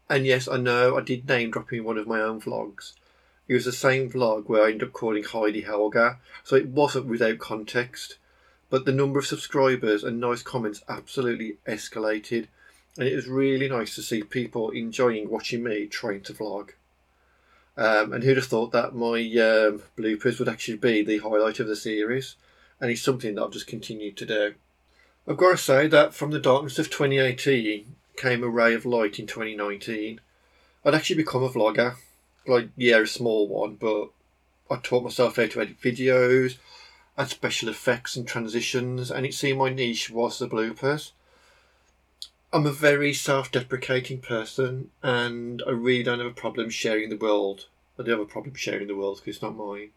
and 0.07 0.25
yes, 0.25 0.47
I 0.47 0.57
know 0.57 0.95
I 0.95 1.01
did 1.01 1.27
name 1.27 1.49
drop 1.49 1.73
in 1.73 1.83
one 1.83 1.97
of 1.97 2.07
my 2.07 2.21
own 2.21 2.39
vlogs. 2.39 2.93
It 3.47 3.55
was 3.55 3.65
the 3.65 3.71
same 3.71 4.09
vlog 4.09 4.47
where 4.47 4.63
I 4.63 4.71
ended 4.71 4.89
up 4.89 4.93
calling 4.93 5.23
Heidi 5.23 5.61
Helga, 5.61 6.19
so 6.43 6.55
it 6.55 6.67
wasn't 6.67 7.07
without 7.07 7.39
context. 7.39 8.17
But 8.69 8.85
the 8.85 8.91
number 8.91 9.17
of 9.17 9.25
subscribers 9.25 10.03
and 10.03 10.19
nice 10.19 10.43
comments 10.43 10.83
absolutely 10.87 11.57
escalated, 11.67 12.47
and 12.97 13.07
it 13.07 13.15
was 13.15 13.27
really 13.27 13.67
nice 13.67 13.95
to 13.95 14.03
see 14.03 14.21
people 14.21 14.69
enjoying 14.69 15.29
watching 15.29 15.63
me 15.63 15.87
trying 15.87 16.21
to 16.21 16.33
vlog. 16.33 16.71
Um, 17.77 18.13
and 18.13 18.23
who'd 18.23 18.37
have 18.37 18.45
thought 18.45 18.71
that 18.73 18.95
my 18.95 19.19
um, 19.19 19.81
bloopers 19.97 20.37
would 20.37 20.49
actually 20.49 20.77
be 20.77 21.03
the 21.03 21.17
highlight 21.17 21.59
of 21.59 21.67
the 21.67 21.75
series? 21.75 22.35
And 22.79 22.91
it's 22.91 23.01
something 23.01 23.35
that 23.35 23.43
I've 23.43 23.51
just 23.51 23.67
continued 23.67 24.17
to 24.17 24.25
do. 24.25 24.55
I've 25.27 25.37
got 25.37 25.51
to 25.51 25.57
say 25.57 25.87
that 25.87 26.13
from 26.13 26.29
the 26.29 26.39
darkness 26.39 26.77
of 26.77 26.91
2018 26.91 27.95
came 28.15 28.43
a 28.43 28.47
ray 28.47 28.75
of 28.75 28.85
light 28.85 29.17
in 29.17 29.25
2019. 29.25 30.21
I'd 30.85 30.93
actually 30.93 31.15
become 31.15 31.41
a 31.41 31.49
vlogger. 31.49 31.95
Like, 32.45 32.69
yeah, 32.77 32.99
a 32.99 33.07
small 33.07 33.47
one, 33.47 33.75
but 33.75 34.09
I 34.69 34.75
taught 34.77 35.03
myself 35.03 35.37
how 35.37 35.47
to 35.47 35.61
edit 35.61 35.81
videos, 35.81 36.57
and 37.17 37.27
special 37.27 37.69
effects 37.69 38.15
and 38.15 38.27
transitions, 38.27 39.09
and 39.09 39.25
it 39.25 39.33
seemed 39.33 39.57
my 39.57 39.69
niche 39.69 40.11
was 40.11 40.37
the 40.37 40.47
bloopers. 40.47 41.11
I'm 42.53 42.67
a 42.67 42.71
very 42.71 43.11
self 43.11 43.51
deprecating 43.51 44.21
person, 44.21 44.91
and 45.01 45.63
I 45.65 45.71
really 45.71 46.03
don't 46.03 46.19
have 46.19 46.27
a 46.27 46.33
problem 46.33 46.69
sharing 46.69 47.09
the 47.09 47.17
world. 47.17 47.65
I 47.97 48.03
do 48.03 48.11
have 48.11 48.19
a 48.19 48.25
problem 48.25 48.53
sharing 48.53 48.87
the 48.87 48.95
world 48.95 49.17
because 49.17 49.37
it's 49.37 49.41
not 49.41 49.57
mine. 49.57 49.89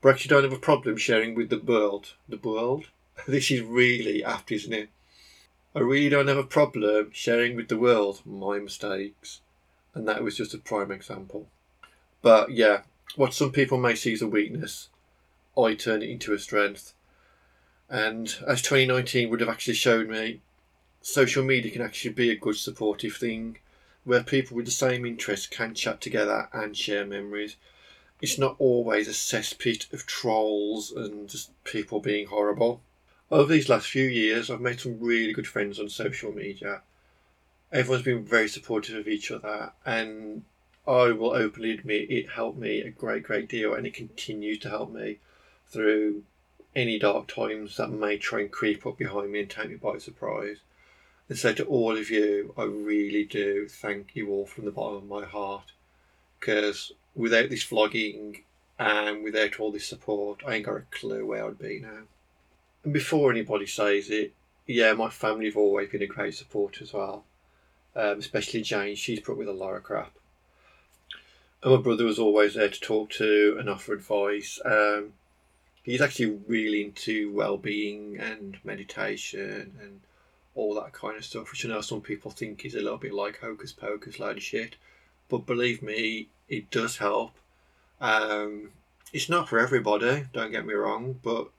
But 0.00 0.10
I 0.10 0.12
actually 0.12 0.28
don't 0.28 0.44
have 0.44 0.52
a 0.52 0.58
problem 0.58 0.96
sharing 0.96 1.34
with 1.34 1.50
the 1.50 1.58
world. 1.58 2.14
The 2.28 2.38
world? 2.38 2.86
This 3.26 3.50
is 3.50 3.62
really 3.62 4.24
apt, 4.24 4.52
isn't 4.52 4.72
it? 4.72 4.88
I 5.74 5.80
really 5.80 6.08
don't 6.08 6.28
have 6.28 6.36
a 6.36 6.44
problem 6.44 7.10
sharing 7.12 7.54
with 7.54 7.68
the 7.68 7.78
world 7.78 8.22
my 8.24 8.58
mistakes. 8.58 9.40
And 9.94 10.06
that 10.08 10.22
was 10.22 10.36
just 10.36 10.54
a 10.54 10.58
prime 10.58 10.90
example. 10.90 11.46
But 12.22 12.50
yeah, 12.50 12.82
what 13.16 13.34
some 13.34 13.52
people 13.52 13.78
may 13.78 13.94
see 13.94 14.12
as 14.12 14.22
a 14.22 14.28
weakness, 14.28 14.88
I 15.56 15.74
turn 15.74 16.02
it 16.02 16.10
into 16.10 16.32
a 16.32 16.38
strength. 16.38 16.94
And 17.88 18.34
as 18.46 18.62
2019 18.62 19.30
would 19.30 19.40
have 19.40 19.48
actually 19.48 19.74
shown 19.74 20.08
me, 20.08 20.40
social 21.00 21.42
media 21.42 21.72
can 21.72 21.82
actually 21.82 22.12
be 22.12 22.30
a 22.30 22.36
good 22.36 22.56
supportive 22.56 23.16
thing 23.16 23.58
where 24.04 24.22
people 24.22 24.56
with 24.56 24.66
the 24.66 24.72
same 24.72 25.04
interests 25.04 25.46
can 25.46 25.74
chat 25.74 26.00
together 26.00 26.48
and 26.52 26.76
share 26.76 27.04
memories. 27.04 27.56
It's 28.20 28.38
not 28.38 28.56
always 28.58 29.08
a 29.08 29.12
cesspit 29.12 29.92
of 29.92 30.06
trolls 30.06 30.92
and 30.92 31.28
just 31.28 31.50
people 31.64 32.00
being 32.00 32.26
horrible. 32.26 32.80
Over 33.30 33.52
these 33.52 33.68
last 33.68 33.88
few 33.88 34.08
years, 34.08 34.50
I've 34.50 34.60
made 34.60 34.80
some 34.80 34.98
really 34.98 35.32
good 35.32 35.46
friends 35.46 35.78
on 35.78 35.88
social 35.88 36.32
media. 36.32 36.82
Everyone's 37.70 38.02
been 38.02 38.24
very 38.24 38.48
supportive 38.48 38.96
of 38.96 39.06
each 39.06 39.30
other, 39.30 39.72
and 39.86 40.42
I 40.84 41.12
will 41.12 41.30
openly 41.30 41.70
admit 41.70 42.10
it 42.10 42.30
helped 42.30 42.58
me 42.58 42.80
a 42.80 42.90
great, 42.90 43.22
great 43.22 43.48
deal, 43.48 43.72
and 43.72 43.86
it 43.86 43.94
continues 43.94 44.58
to 44.60 44.70
help 44.70 44.92
me 44.92 45.18
through 45.68 46.24
any 46.74 46.98
dark 46.98 47.28
times 47.28 47.76
that 47.76 47.90
may 47.90 48.16
try 48.16 48.40
and 48.40 48.50
creep 48.50 48.84
up 48.84 48.98
behind 48.98 49.30
me 49.30 49.42
and 49.42 49.50
take 49.50 49.70
me 49.70 49.76
by 49.76 49.98
surprise. 49.98 50.58
And 51.28 51.38
so, 51.38 51.52
to 51.52 51.64
all 51.66 51.96
of 51.96 52.10
you, 52.10 52.52
I 52.58 52.64
really 52.64 53.24
do 53.24 53.68
thank 53.68 54.16
you 54.16 54.28
all 54.30 54.46
from 54.46 54.64
the 54.64 54.72
bottom 54.72 54.96
of 54.96 55.08
my 55.08 55.24
heart 55.24 55.70
because 56.40 56.90
without 57.14 57.48
this 57.48 57.64
vlogging 57.64 58.42
and 58.76 59.22
without 59.22 59.60
all 59.60 59.70
this 59.70 59.86
support, 59.86 60.40
I 60.44 60.56
ain't 60.56 60.66
got 60.66 60.78
a 60.78 60.84
clue 60.90 61.24
where 61.24 61.46
I'd 61.46 61.60
be 61.60 61.78
now. 61.78 62.08
And 62.84 62.92
before 62.92 63.30
anybody 63.30 63.66
says 63.66 64.10
it, 64.10 64.32
yeah, 64.66 64.92
my 64.92 65.10
family 65.10 65.46
have 65.46 65.56
always 65.56 65.88
been 65.88 66.02
a 66.02 66.06
great 66.06 66.34
support 66.34 66.80
as 66.80 66.92
well, 66.92 67.24
um, 67.96 68.18
especially 68.18 68.62
Jane. 68.62 68.94
She's 68.94 69.20
put 69.20 69.36
with 69.36 69.48
a 69.48 69.52
lot 69.52 69.74
of 69.74 69.82
crap. 69.82 70.12
And 71.62 71.74
my 71.74 71.80
brother 71.80 72.04
was 72.04 72.18
always 72.18 72.54
there 72.54 72.68
to 72.68 72.80
talk 72.80 73.10
to 73.12 73.56
and 73.58 73.68
offer 73.68 73.92
advice. 73.92 74.58
Um, 74.64 75.12
he's 75.82 76.00
actually 76.00 76.38
really 76.46 76.84
into 76.84 77.32
well-being 77.32 78.18
and 78.18 78.58
meditation 78.64 79.76
and 79.82 80.00
all 80.54 80.74
that 80.74 80.92
kind 80.92 81.16
of 81.16 81.24
stuff, 81.24 81.50
which 81.50 81.64
I 81.64 81.68
know 81.68 81.80
some 81.80 82.00
people 82.00 82.30
think 82.30 82.64
is 82.64 82.74
a 82.74 82.80
little 82.80 82.98
bit 82.98 83.12
like 83.12 83.40
hocus 83.40 83.72
pocus 83.72 84.18
load 84.18 84.38
of 84.38 84.42
shit. 84.42 84.76
But 85.28 85.46
believe 85.46 85.82
me, 85.82 86.28
it 86.48 86.70
does 86.70 86.96
help. 86.96 87.32
Um, 88.00 88.70
it's 89.12 89.28
not 89.28 89.48
for 89.48 89.58
everybody, 89.58 90.26
don't 90.32 90.52
get 90.52 90.66
me 90.66 90.74
wrong, 90.74 91.18
but 91.22 91.50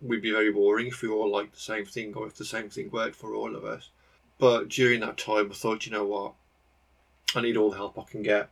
we'd 0.00 0.22
be 0.22 0.30
very 0.30 0.52
boring 0.52 0.86
if 0.86 1.02
we 1.02 1.08
all 1.08 1.30
liked 1.30 1.54
the 1.54 1.60
same 1.60 1.84
thing 1.84 2.14
or 2.14 2.26
if 2.26 2.36
the 2.36 2.44
same 2.44 2.70
thing 2.70 2.90
worked 2.90 3.16
for 3.16 3.34
all 3.34 3.54
of 3.54 3.64
us. 3.64 3.90
But 4.38 4.68
during 4.68 5.00
that 5.00 5.18
time, 5.18 5.50
I 5.50 5.54
thought, 5.54 5.84
you 5.84 5.92
know 5.92 6.06
what? 6.06 6.34
I 7.34 7.42
need 7.42 7.56
all 7.56 7.70
the 7.70 7.76
help 7.76 7.98
I 7.98 8.04
can 8.10 8.22
get. 8.22 8.50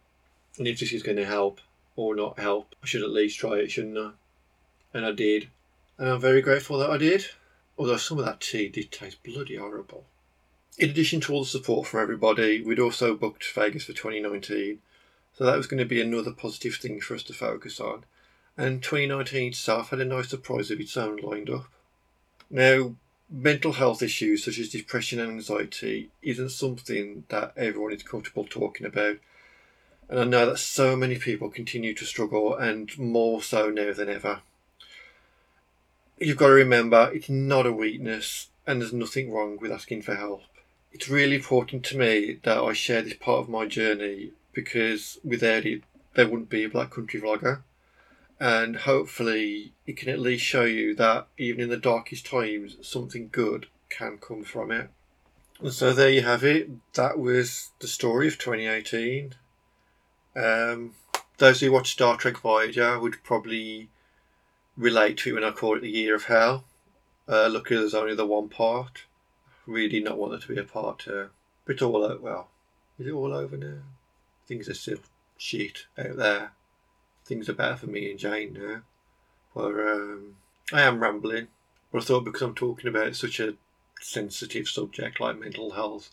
And 0.59 0.69
if 0.69 0.81
this 0.81 0.93
is 0.93 1.03
going 1.03 1.17
to 1.17 1.25
help 1.25 1.61
or 1.97 2.15
not 2.15 2.39
help, 2.39 2.75
I 2.83 2.87
should 2.87 3.03
at 3.03 3.11
least 3.11 3.39
try 3.39 3.55
it, 3.59 3.71
shouldn't 3.71 3.99
I? 3.99 4.11
And 4.93 5.07
I 5.07 5.13
did. 5.13 5.49
And 5.97 6.09
I'm 6.09 6.21
very 6.21 6.43
grateful 6.43 6.79
that 6.79 6.91
I 6.91 6.99
did. 6.99 7.27
Although 7.79 7.97
some 7.97 8.19
of 8.19 8.25
that 8.25 8.41
tea 8.41 8.69
did 8.69 8.91
taste 8.91 9.23
bloody 9.23 9.57
horrible. 9.57 10.05
In 10.79 10.91
addition 10.91 11.21
to 11.23 11.33
all 11.33 11.43
the 11.43 11.49
support 11.49 11.89
from 11.89 12.01
everybody, 12.01 12.61
we'd 12.61 12.79
also 12.79 13.15
booked 13.17 13.53
Vegas 13.55 13.85
for 13.85 13.93
2019. 13.93 14.81
So 15.37 15.45
that 15.45 15.57
was 15.57 15.67
going 15.67 15.79
to 15.79 15.85
be 15.85 16.01
another 16.01 16.33
positive 16.33 16.75
thing 16.75 17.01
for 17.01 17.15
us 17.15 17.23
to 17.25 17.33
focus 17.33 17.81
on. 17.81 18.05
And 18.59 18.83
2019 18.83 19.51
itself 19.51 19.91
had 19.91 20.01
a 20.01 20.05
nice 20.05 20.31
surprise 20.31 20.73
of 20.73 20.81
its 20.81 20.97
own 20.97 21.19
lined 21.19 21.49
up. 21.49 21.67
Now, 22.51 22.97
mental 23.31 23.75
health 23.75 24.03
issues 24.03 24.45
such 24.45 24.59
as 24.59 24.69
depression 24.69 25.21
and 25.21 25.31
anxiety 25.31 26.11
isn't 26.23 26.51
something 26.51 27.23
that 27.29 27.53
everyone 27.57 27.93
is 27.93 28.03
comfortable 28.03 28.45
talking 28.45 28.85
about. 28.85 29.19
And 30.09 30.19
I 30.19 30.25
know 30.25 30.47
that 30.47 30.59
so 30.59 30.97
many 30.97 31.19
people 31.19 31.51
continue 31.51 31.95
to 31.95 32.05
struggle, 32.05 32.57
and 32.57 32.99
more 32.99 33.43
so 33.43 33.71
now 33.71 33.93
than 33.93 34.09
ever. 34.09 34.41
You've 36.19 36.39
got 36.39 36.49
to 36.49 36.55
remember 36.55 37.13
it's 37.15 37.29
not 37.29 37.67
a 37.67 37.73
weakness, 37.73 38.49
and 38.67 38.81
there's 38.81 38.93
nothing 38.93 39.31
wrong 39.31 39.59
with 39.61 39.71
asking 39.71 40.03
for 40.03 40.17
help. 40.17 40.43
It's 40.93 41.09
really 41.09 41.37
important 41.37 41.85
to 41.85 41.99
me 41.99 42.41
that 42.43 42.59
I 42.59 42.73
share 42.73 43.03
this 43.03 43.15
part 43.15 43.41
of 43.41 43.49
my 43.49 43.67
journey 43.67 44.33
because 44.53 45.21
without 45.23 45.65
it, 45.65 45.83
there 46.15 46.27
wouldn't 46.27 46.51
be 46.51 46.65
a 46.65 46.69
Black 46.69 46.91
Country 46.91 47.21
vlogger. 47.21 47.61
And 48.41 48.77
hopefully, 48.77 49.73
it 49.87 49.97
can 49.97 50.09
at 50.09 50.21
least 50.21 50.45
show 50.45 50.65
you 50.65 50.95
that 50.95 51.27
even 51.37 51.61
in 51.61 51.71
the 51.71 51.77
darkest 51.77 52.27
times, 52.27 52.77
something 52.83 53.29
good 53.33 53.67
can 53.89 54.19
come 54.19 54.45
from 54.45 54.71
it. 54.71 54.91
And 55.61 55.73
so 55.73 55.93
there 55.93 56.11
you 56.11 56.23
have 56.23 56.45
it. 56.45 56.71
That 56.95 57.19
was 57.19 57.71
the 57.81 57.89
story 57.89 58.29
of 58.29 58.39
2018. 58.39 59.35
Um, 60.37 60.95
those 61.39 61.61
who 61.61 61.73
watch 61.73 61.91
Star 61.91 62.17
Trek 62.17 62.39
Voyager 62.39 62.99
would 63.01 63.25
probably 63.25 63.89
relate 64.77 65.19
to 65.19 65.31
it 65.31 65.33
when 65.35 65.45
I 65.45 65.51
call 65.51 65.77
it 65.77 65.81
the 65.81 65.91
Year 65.91 66.15
of 66.15 66.25
Hell. 66.25 66.65
Uh, 67.27 67.49
luckily, 67.51 67.81
there's 67.81 67.95
only 67.95 68.15
the 68.15 68.27
one 68.27 68.49
part. 68.49 69.05
Really 69.67 70.01
not 70.01 70.17
want 70.17 70.33
there 70.33 70.41
to 70.41 70.55
be 70.55 70.61
a 70.61 70.65
part 70.65 71.01
two. 71.01 71.29
But 71.65 71.75
it's 71.75 71.83
all 71.83 72.05
over. 72.05 72.21
Well, 72.21 72.49
is 72.99 73.07
it 73.07 73.13
all 73.13 73.35
over 73.35 73.57
now? 73.57 73.83
Things 74.47 74.69
are 74.69 74.75
still 74.75 74.99
shit 75.37 75.87
out 75.99 76.17
there. 76.17 76.53
Things 77.29 77.49
are 77.49 77.55
better 77.55 77.77
for 77.77 77.87
me 77.87 78.11
and 78.11 78.19
Jane 78.19 78.55
now. 78.55 78.81
But 79.55 79.75
um, 79.75 80.37
I 80.73 80.81
am 80.81 81.01
rambling. 81.01 81.49
But 81.93 82.03
I 82.03 82.05
thought 82.07 82.25
because 82.25 82.41
I'm 82.41 82.55
talking 82.55 82.89
about 82.89 83.17
such 83.17 83.39
a 83.39 83.55
sensitive 84.01 84.67
subject 84.67 85.21
like 85.21 85.39
mental 85.39 85.73
health, 85.73 86.11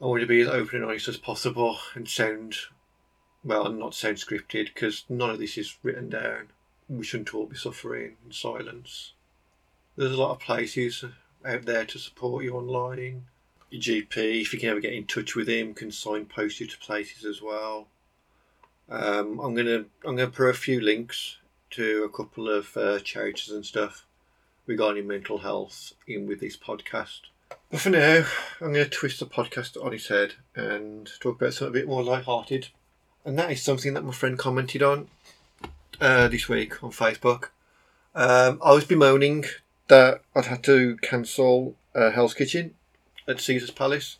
I 0.00 0.06
want 0.06 0.22
to 0.22 0.26
be 0.26 0.40
as 0.40 0.48
open 0.48 0.76
and 0.76 0.84
honest 0.86 1.08
as 1.08 1.18
possible 1.18 1.78
and 1.94 2.08
sound 2.08 2.56
well, 3.44 3.70
not 3.70 3.94
sound 3.94 4.16
scripted 4.16 4.72
because 4.74 5.04
none 5.10 5.30
of 5.30 5.38
this 5.38 5.58
is 5.58 5.76
written 5.82 6.08
down. 6.08 6.48
We 6.88 7.04
shouldn't 7.04 7.34
all 7.34 7.46
be 7.46 7.56
suffering 7.56 8.16
in 8.24 8.32
silence. 8.32 9.12
There's 9.96 10.12
a 10.12 10.20
lot 10.20 10.32
of 10.32 10.40
places 10.40 11.04
out 11.44 11.64
there 11.66 11.84
to 11.84 11.98
support 11.98 12.44
you 12.44 12.56
online. 12.56 13.26
Your 13.70 13.82
GP, 13.82 14.40
if 14.40 14.52
you 14.52 14.58
can 14.58 14.70
ever 14.70 14.80
get 14.80 14.94
in 14.94 15.06
touch 15.06 15.34
with 15.34 15.48
him, 15.48 15.74
can 15.74 15.92
signpost 15.92 16.60
you 16.60 16.66
to 16.66 16.78
places 16.78 17.24
as 17.24 17.42
well. 17.42 17.88
Um, 18.90 19.38
I'm 19.40 19.54
gonna 19.54 19.84
I'm 20.04 20.16
gonna 20.16 20.28
put 20.28 20.48
a 20.48 20.54
few 20.54 20.80
links 20.80 21.36
to 21.70 22.04
a 22.04 22.16
couple 22.16 22.48
of 22.48 22.76
uh, 22.76 22.98
charities 23.00 23.50
and 23.50 23.64
stuff 23.64 24.06
regarding 24.66 25.06
mental 25.06 25.38
health 25.38 25.92
in 26.06 26.26
with 26.26 26.40
this 26.40 26.56
podcast. 26.56 27.20
But 27.70 27.80
for 27.80 27.90
now, 27.90 28.24
I'm 28.60 28.72
going 28.72 28.84
to 28.84 28.90
twist 28.90 29.20
the 29.20 29.26
podcast 29.26 29.82
on 29.82 29.94
its 29.94 30.08
head 30.08 30.34
and 30.54 31.08
talk 31.20 31.40
about 31.40 31.54
something 31.54 31.74
a 31.74 31.80
bit 31.80 31.88
more 31.88 32.02
light-hearted 32.02 32.68
and 33.28 33.38
that 33.38 33.50
is 33.50 33.62
something 33.62 33.92
that 33.92 34.04
my 34.04 34.12
friend 34.12 34.38
commented 34.38 34.82
on 34.82 35.08
uh, 36.00 36.28
this 36.28 36.48
week 36.48 36.82
on 36.82 36.90
Facebook. 36.90 37.48
Um, 38.14 38.58
I 38.64 38.72
was 38.72 38.84
bemoaning 38.84 39.44
that 39.88 40.22
I'd 40.34 40.46
had 40.46 40.64
to 40.64 40.96
cancel 41.02 41.74
uh, 41.94 42.10
Hell's 42.10 42.32
Kitchen 42.32 42.74
at 43.26 43.38
Caesar's 43.38 43.70
Palace. 43.70 44.16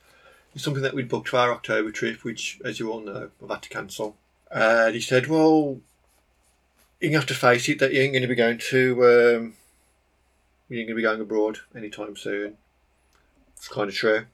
It's 0.55 0.63
something 0.63 0.83
that 0.83 0.93
we'd 0.93 1.09
booked 1.09 1.31
for 1.31 1.39
our 1.39 1.53
October 1.53 1.91
trip, 1.91 2.23
which, 2.23 2.61
as 2.65 2.79
you 2.79 2.93
all 2.93 3.01
know, 3.01 3.31
I've 3.43 3.49
had 3.49 3.63
to 3.63 3.69
cancel. 3.71 4.17
And 4.51 4.95
he 4.95 5.01
said, 5.01 5.27
"Well, 5.27 5.81
you 7.01 7.15
have 7.15 7.27
to 7.27 7.35
face 7.35 7.69
it 7.69 7.79
that 7.79 7.93
you 7.93 8.01
ain't 8.01 8.13
going 8.13 8.23
to 8.23 8.29
be 8.29 8.35
going 8.35 8.59
to, 8.59 8.93
um, 9.05 9.55
you 10.69 10.79
ain't 10.79 10.89
going 10.89 10.89
to 10.89 10.95
be 10.95 11.03
going 11.03 11.21
abroad 11.21 11.59
anytime 11.75 12.17
soon." 12.17 12.57
It's 13.57 13.69
kind 13.69 13.89
of 13.89 13.95
true. 13.95 14.27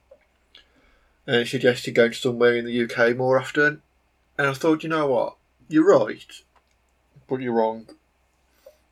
And 1.27 1.37
he 1.37 1.45
suggested 1.45 1.95
going 1.95 2.13
somewhere 2.13 2.55
in 2.55 2.65
the 2.65 2.83
UK 2.83 3.17
more 3.17 3.39
often. 3.39 3.81
And 4.37 4.47
I 4.47 4.53
thought, 4.53 4.83
you 4.83 4.89
know 4.89 5.07
what? 5.07 5.37
You're 5.67 5.87
right, 5.87 6.31
but 7.27 7.41
you're 7.41 7.53
wrong. 7.53 7.87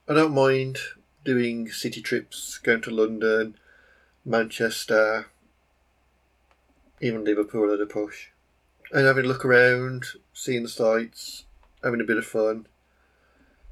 I 0.07 0.13
don't 0.15 0.33
mind 0.33 0.79
doing 1.23 1.69
city 1.69 2.01
trips, 2.01 2.57
going 2.57 2.81
to 2.81 2.91
London, 2.91 3.55
Manchester, 4.25 5.27
even 6.99 7.23
Liverpool 7.23 7.71
at 7.73 7.79
a 7.79 7.86
push, 7.86 8.29
and 8.91 9.05
having 9.05 9.25
a 9.25 9.27
look 9.27 9.45
around, 9.45 10.05
seeing 10.34 10.63
the 10.63 10.69
sights, 10.69 11.46
having 11.84 12.02
a 12.02 12.06
bit 12.06 12.17
of 12.17 12.26
fun. 12.26 12.67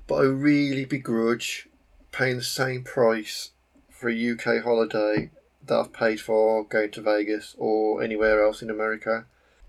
But 0.08 0.16
I 0.16 0.24
really 0.24 0.86
begrudge 0.86 1.68
paying 2.12 2.38
the 2.38 2.44
same 2.44 2.84
price 2.84 3.52
for 3.90 4.10
a 4.10 4.32
UK 4.32 4.64
holiday 4.64 5.32
that 5.66 5.80
I've 5.80 5.94
paid 5.94 6.20
for 6.20 6.64
going 6.66 6.92
to 6.92 7.02
Vegas 7.02 7.56
or 7.58 8.02
anywhere 8.04 8.44
else 8.44 8.62
in 8.62 8.70
America. 8.70 9.26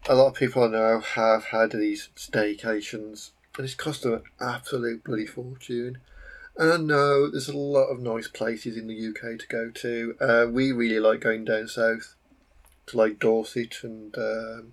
A 0.09 0.15
lot 0.15 0.29
of 0.29 0.35
people 0.35 0.65
I 0.65 0.69
know 0.69 1.01
have 1.01 1.47
had 1.47 1.73
these 1.73 2.09
staycations 2.17 3.31
and 3.57 3.65
it's 3.65 3.75
cost 3.75 4.03
them 4.03 4.15
an 4.15 4.23
absolute 4.41 5.05
bloody 5.05 5.27
fortune. 5.27 5.99
And 6.57 6.73
I 6.73 6.77
know 6.77 7.31
there's 7.31 7.49
a 7.49 7.57
lot 7.57 7.87
of 7.87 8.01
nice 8.01 8.29
places 8.29 8.77
in 8.77 8.87
the 8.87 9.09
UK 9.09 9.39
to 9.39 9.47
go 9.49 9.71
to. 9.71 10.17
Uh, 10.21 10.47
we 10.51 10.73
really 10.73 11.01
like 11.01 11.21
going 11.21 11.45
down 11.45 11.69
south 11.69 12.15
to 12.87 12.97
like 12.97 13.19
Dorset 13.19 13.77
and 13.83 14.17
um, 14.17 14.73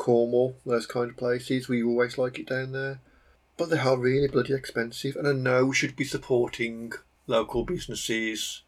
Cornwall, 0.00 0.56
those 0.64 0.86
kind 0.86 1.10
of 1.10 1.16
places. 1.16 1.68
We 1.68 1.82
always 1.82 2.18
like 2.18 2.38
it 2.38 2.48
down 2.48 2.72
there. 2.72 3.00
But 3.56 3.68
they 3.68 3.78
are 3.78 3.98
really 3.98 4.26
bloody 4.26 4.54
expensive, 4.54 5.14
and 5.16 5.28
I 5.28 5.32
know 5.32 5.66
we 5.66 5.74
should 5.74 5.94
be 5.94 6.04
supporting 6.04 6.92
local 7.26 7.64
businesses, 7.64 8.62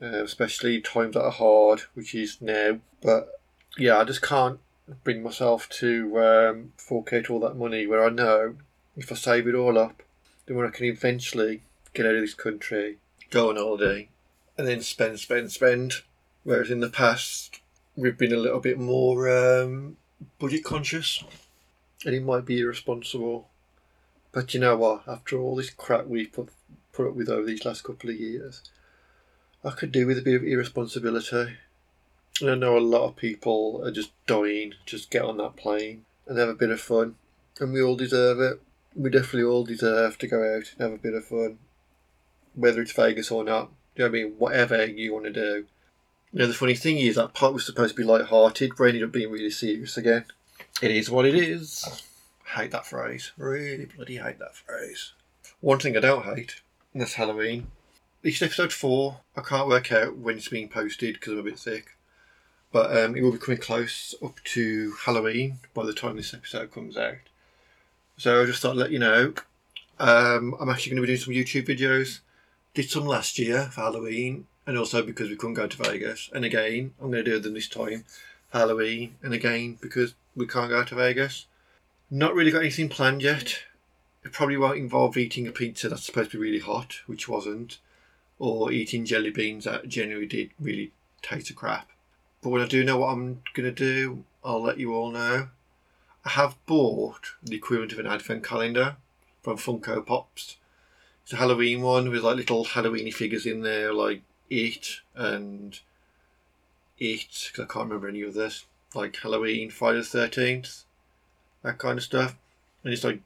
uh, 0.00 0.22
especially 0.22 0.80
times 0.80 1.14
that 1.14 1.24
are 1.24 1.32
hard, 1.32 1.82
which 1.94 2.14
is 2.14 2.40
now. 2.40 2.78
But 3.02 3.28
yeah, 3.76 3.98
I 3.98 4.04
just 4.04 4.22
can't 4.22 4.60
bring 5.02 5.24
myself 5.24 5.68
to 5.80 6.18
um, 6.20 6.72
fork 6.76 7.12
all 7.28 7.40
that 7.40 7.56
money 7.56 7.86
where 7.86 8.04
I 8.04 8.10
know 8.10 8.54
if 8.96 9.10
I 9.10 9.16
save 9.16 9.48
it 9.48 9.56
all 9.56 9.76
up, 9.76 10.04
then 10.46 10.56
when 10.56 10.66
I 10.66 10.70
can 10.70 10.86
eventually 10.86 11.62
get 11.92 12.06
out 12.06 12.14
of 12.14 12.20
this 12.20 12.34
country, 12.34 12.98
go 13.30 13.50
on 13.50 13.56
holiday, 13.56 14.08
and 14.56 14.68
then 14.68 14.80
spend, 14.82 15.18
spend, 15.18 15.50
spend. 15.50 15.94
Whereas 16.44 16.70
in 16.70 16.78
the 16.78 16.88
past, 16.88 17.60
we've 17.96 18.16
been 18.16 18.32
a 18.32 18.36
little 18.36 18.60
bit 18.60 18.78
more 18.78 19.28
um, 19.28 19.96
budget 20.38 20.64
conscious, 20.64 21.22
and 22.04 22.14
he 22.14 22.20
might 22.20 22.44
be 22.44 22.60
irresponsible. 22.60 23.48
But 24.32 24.54
you 24.54 24.60
know 24.60 24.76
what? 24.76 25.08
After 25.08 25.38
all 25.38 25.56
this 25.56 25.70
crap 25.70 26.06
we've 26.06 26.32
put 26.32 26.50
put 26.92 27.08
up 27.08 27.14
with 27.14 27.28
over 27.28 27.46
these 27.46 27.64
last 27.64 27.84
couple 27.84 28.10
of 28.10 28.16
years, 28.16 28.62
I 29.64 29.70
could 29.70 29.92
do 29.92 30.06
with 30.06 30.18
a 30.18 30.22
bit 30.22 30.36
of 30.36 30.44
irresponsibility. 30.44 31.56
And 32.40 32.50
I 32.50 32.54
know 32.54 32.76
a 32.76 32.80
lot 32.80 33.08
of 33.08 33.16
people 33.16 33.82
are 33.84 33.90
just 33.90 34.10
dying. 34.26 34.74
Just 34.86 35.10
get 35.10 35.22
on 35.22 35.38
that 35.38 35.56
plane 35.56 36.04
and 36.26 36.38
have 36.38 36.48
a 36.48 36.54
bit 36.54 36.70
of 36.70 36.80
fun, 36.80 37.16
and 37.60 37.72
we 37.72 37.82
all 37.82 37.96
deserve 37.96 38.40
it. 38.40 38.60
We 38.94 39.10
definitely 39.10 39.44
all 39.44 39.64
deserve 39.64 40.18
to 40.18 40.26
go 40.26 40.38
out 40.38 40.72
and 40.72 40.80
have 40.80 40.92
a 40.92 41.02
bit 41.02 41.14
of 41.14 41.24
fun, 41.24 41.58
whether 42.54 42.80
it's 42.80 42.92
Vegas 42.92 43.30
or 43.30 43.44
not. 43.44 43.70
Do 43.94 44.02
you 44.02 44.08
know 44.08 44.12
what 44.12 44.18
I 44.18 44.22
mean? 44.22 44.34
Whatever 44.38 44.86
you 44.86 45.12
want 45.12 45.24
to 45.26 45.32
do. 45.32 45.66
You 46.32 46.40
know, 46.40 46.46
the 46.46 46.54
funny 46.54 46.74
thing 46.74 46.98
is 46.98 47.16
that 47.16 47.32
part 47.32 47.54
was 47.54 47.64
supposed 47.64 47.96
to 47.96 48.00
be 48.00 48.06
light-hearted, 48.06 48.72
but 48.76 48.84
ended 48.84 49.02
up 49.02 49.12
being 49.12 49.30
really 49.30 49.50
serious 49.50 49.96
again. 49.96 50.26
It 50.82 50.90
is 50.90 51.10
what 51.10 51.24
it 51.24 51.34
is. 51.34 52.04
Hate 52.54 52.70
that 52.72 52.86
phrase. 52.86 53.32
Really 53.36 53.86
bloody 53.86 54.16
hate 54.16 54.38
that 54.38 54.54
phrase. 54.54 55.12
One 55.60 55.78
thing 55.78 55.96
I 55.96 56.00
don't 56.00 56.24
hate, 56.24 56.60
and 56.92 57.00
that's 57.00 57.14
Halloween. 57.14 57.68
It's 58.22 58.42
episode 58.42 58.72
four. 58.72 59.20
I 59.36 59.40
can't 59.40 59.68
work 59.68 59.90
out 59.90 60.16
when 60.16 60.36
it's 60.36 60.48
being 60.48 60.68
posted 60.68 61.14
because 61.14 61.32
I'm 61.32 61.38
a 61.38 61.42
bit 61.44 61.58
sick. 61.58 61.96
But 62.72 62.94
um, 62.96 63.16
it 63.16 63.22
will 63.22 63.32
be 63.32 63.38
coming 63.38 63.60
close 63.60 64.14
up 64.22 64.38
to 64.44 64.92
Halloween 65.04 65.60
by 65.72 65.86
the 65.86 65.94
time 65.94 66.16
this 66.16 66.34
episode 66.34 66.72
comes 66.72 66.96
out. 66.98 67.14
So 68.18 68.42
I 68.42 68.44
just 68.44 68.60
thought 68.60 68.72
I'd 68.72 68.76
let 68.76 68.90
you 68.90 68.98
know. 68.98 69.32
Um, 69.98 70.54
I'm 70.60 70.68
actually 70.68 70.90
going 70.90 71.02
to 71.02 71.06
be 71.06 71.16
doing 71.16 71.20
some 71.20 71.34
YouTube 71.34 71.66
videos. 71.68 72.20
Did 72.74 72.90
some 72.90 73.06
last 73.06 73.38
year 73.38 73.70
for 73.72 73.80
Halloween, 73.80 74.46
and 74.68 74.76
also 74.76 75.02
because 75.02 75.30
we 75.30 75.36
couldn't 75.36 75.54
go 75.54 75.66
to 75.66 75.82
Vegas. 75.82 76.28
And 76.34 76.44
again, 76.44 76.92
I'm 77.00 77.10
going 77.10 77.24
to 77.24 77.30
do 77.30 77.38
them 77.38 77.54
this 77.54 77.68
time 77.68 78.04
Halloween, 78.52 79.16
and 79.22 79.32
again 79.32 79.78
because 79.80 80.14
we 80.36 80.46
can't 80.46 80.68
go 80.68 80.84
to 80.84 80.94
Vegas. 80.94 81.46
Not 82.10 82.34
really 82.34 82.50
got 82.50 82.60
anything 82.60 82.90
planned 82.90 83.22
yet. 83.22 83.62
It 84.24 84.32
probably 84.32 84.58
won't 84.58 84.76
involve 84.76 85.16
eating 85.16 85.48
a 85.48 85.52
pizza 85.52 85.88
that's 85.88 86.04
supposed 86.04 86.32
to 86.32 86.36
be 86.36 86.42
really 86.42 86.58
hot, 86.58 86.96
which 87.06 87.28
wasn't, 87.28 87.78
or 88.38 88.70
eating 88.70 89.06
jelly 89.06 89.30
beans 89.30 89.64
that 89.64 89.88
generally 89.88 90.26
did 90.26 90.50
really 90.60 90.92
taste 91.22 91.48
of 91.48 91.56
crap. 91.56 91.88
But 92.42 92.50
when 92.50 92.60
I 92.60 92.66
do 92.66 92.84
know 92.84 92.98
what 92.98 93.12
I'm 93.12 93.42
going 93.54 93.64
to 93.64 93.72
do, 93.72 94.24
I'll 94.44 94.62
let 94.62 94.78
you 94.78 94.94
all 94.94 95.10
know. 95.10 95.48
I 96.26 96.30
have 96.30 96.56
bought 96.66 97.32
the 97.42 97.56
equivalent 97.56 97.92
of 97.92 98.00
an 98.00 98.06
advent 98.06 98.44
calendar 98.44 98.96
from 99.42 99.56
Funko 99.56 100.04
Pops. 100.04 100.58
It's 101.22 101.32
a 101.32 101.36
Halloween 101.36 101.80
one 101.80 102.10
with 102.10 102.22
like 102.22 102.36
little 102.36 102.66
Halloweeny 102.66 103.14
figures 103.14 103.46
in 103.46 103.62
there, 103.62 103.94
like 103.94 104.22
It 104.50 105.00
and 105.14 105.78
It, 106.98 107.50
because 107.52 107.64
I 107.64 107.72
can't 107.72 107.86
remember 107.86 108.08
any 108.08 108.22
of 108.22 108.34
this, 108.34 108.66
Like 108.94 109.16
Halloween, 109.16 109.70
Friday 109.70 109.98
the 109.98 110.04
13th, 110.04 110.84
that 111.62 111.78
kind 111.78 111.98
of 111.98 112.04
stuff. 112.04 112.36
And 112.84 112.92
it's 112.92 113.04
like 113.04 113.20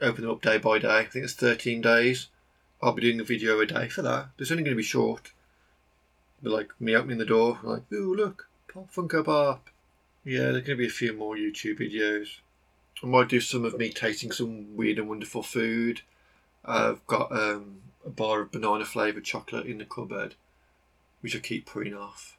open 0.00 0.22
them 0.22 0.30
up 0.30 0.42
day 0.42 0.58
by 0.58 0.78
day. 0.78 0.98
I 0.98 1.04
think 1.04 1.24
it's 1.24 1.34
13 1.34 1.80
days. 1.80 2.28
I'll 2.82 2.92
be 2.92 3.02
doing 3.02 3.20
a 3.20 3.24
video 3.24 3.58
a 3.60 3.66
day 3.66 3.88
for 3.88 4.02
that. 4.02 4.28
It's 4.38 4.50
only 4.50 4.62
going 4.62 4.74
to 4.74 4.76
be 4.76 4.82
short. 4.82 5.32
But 6.42 6.52
like 6.52 6.80
me 6.80 6.94
opening 6.94 7.18
the 7.18 7.24
door, 7.24 7.58
like, 7.62 7.82
ooh, 7.92 8.14
look, 8.14 8.48
Pop 8.72 8.92
Funko 8.92 9.24
Pop. 9.24 9.70
Yeah, 10.24 10.50
there's 10.50 10.66
going 10.66 10.76
to 10.76 10.76
be 10.76 10.86
a 10.86 10.90
few 10.90 11.12
more 11.12 11.36
YouTube 11.36 11.80
videos. 11.80 12.40
I 13.02 13.06
might 13.06 13.28
do 13.28 13.40
some 13.40 13.64
of 13.64 13.78
me 13.78 13.90
tasting 13.90 14.32
some 14.32 14.76
weird 14.76 14.98
and 14.98 15.08
wonderful 15.08 15.42
food. 15.42 16.02
I've 16.64 17.06
got 17.06 17.30
um, 17.32 17.78
a 18.04 18.10
bar 18.10 18.40
of 18.40 18.50
banana 18.50 18.84
flavoured 18.84 19.24
chocolate 19.24 19.66
in 19.66 19.78
the 19.78 19.84
cupboard, 19.84 20.34
which 21.20 21.36
I 21.36 21.40
keep 21.40 21.66
putting 21.66 21.94
off. 21.94 22.36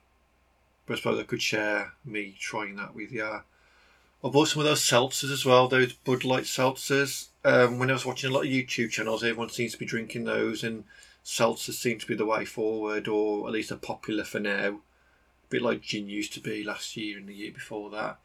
But 0.85 0.93
I 0.93 0.97
suppose 0.97 1.19
I 1.19 1.23
could 1.23 1.41
share 1.41 1.93
me 2.05 2.35
trying 2.39 2.75
that 2.77 2.95
with 2.95 3.11
you. 3.11 3.23
I 3.23 4.29
bought 4.29 4.47
some 4.47 4.61
of 4.61 4.65
those 4.67 4.81
seltzers 4.81 5.31
as 5.31 5.45
well, 5.45 5.67
those 5.67 5.93
Bud 5.93 6.23
Light 6.23 6.45
seltzers. 6.45 7.27
Um, 7.43 7.77
when 7.77 7.89
I 7.89 7.93
was 7.93 8.05
watching 8.05 8.29
a 8.29 8.33
lot 8.33 8.45
of 8.45 8.51
YouTube 8.51 8.89
channels, 8.89 9.23
everyone 9.23 9.49
seems 9.49 9.73
to 9.73 9.77
be 9.77 9.85
drinking 9.85 10.23
those, 10.23 10.63
and 10.63 10.85
seltzers 11.23 11.73
seem 11.73 11.99
to 11.99 12.07
be 12.07 12.15
the 12.15 12.25
way 12.25 12.45
forward, 12.45 13.07
or 13.07 13.47
at 13.47 13.53
least 13.53 13.71
are 13.71 13.77
popular 13.77 14.23
for 14.23 14.39
now. 14.39 14.67
A 14.67 15.49
bit 15.49 15.61
like 15.61 15.81
gin 15.81 16.09
used 16.09 16.33
to 16.33 16.39
be 16.39 16.63
last 16.63 16.97
year 16.97 17.17
and 17.17 17.27
the 17.27 17.33
year 17.33 17.51
before 17.51 17.89
that. 17.91 18.17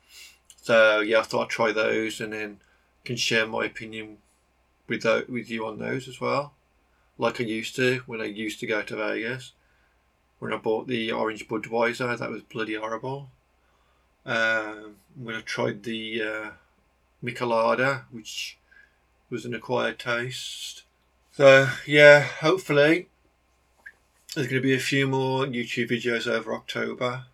So 0.62 1.01
yeah, 1.01 1.21
I 1.21 1.23
thought 1.23 1.45
I'd 1.45 1.51
try 1.51 1.73
those, 1.73 2.21
and 2.21 2.33
then 2.33 2.61
can 3.05 3.17
share 3.17 3.47
my 3.47 3.65
opinion 3.65 4.19
with 4.88 5.05
with 5.29 5.51
you 5.51 5.67
on 5.67 5.79
those 5.79 6.09
as 6.09 6.21
well, 6.21 6.55
like 7.19 7.41
I 7.41 7.45
used 7.45 7.77
to 7.77 8.03
when 8.07 8.21
I 8.21 8.25
used 8.25 8.61
to 8.61 8.67
go 8.67 8.83
to 8.83 8.97
Vegas. 8.97 9.53
When 10.42 10.52
I 10.52 10.57
bought 10.57 10.88
the 10.88 11.12
orange 11.12 11.46
Budweiser, 11.46 12.18
that 12.18 12.28
was 12.28 12.42
bloody 12.42 12.74
horrible. 12.74 13.31
Um, 14.26 14.96
when 15.14 15.37
I 15.37 15.40
tried 15.40 15.85
the 15.85 16.20
uh, 16.20 16.50
Michelada, 17.22 18.07
which 18.11 18.59
was 19.31 19.44
an 19.44 19.55
acquired 19.55 20.00
taste. 20.00 20.83
So 21.31 21.68
yeah, 21.87 22.22
hopefully 22.22 23.07
there's 24.35 24.48
going 24.48 24.61
to 24.61 24.66
be 24.66 24.74
a 24.74 24.81
few 24.81 25.07
more 25.07 25.46
YouTube 25.46 25.92
videos 25.92 26.26
over 26.26 26.52
October, 26.52 27.26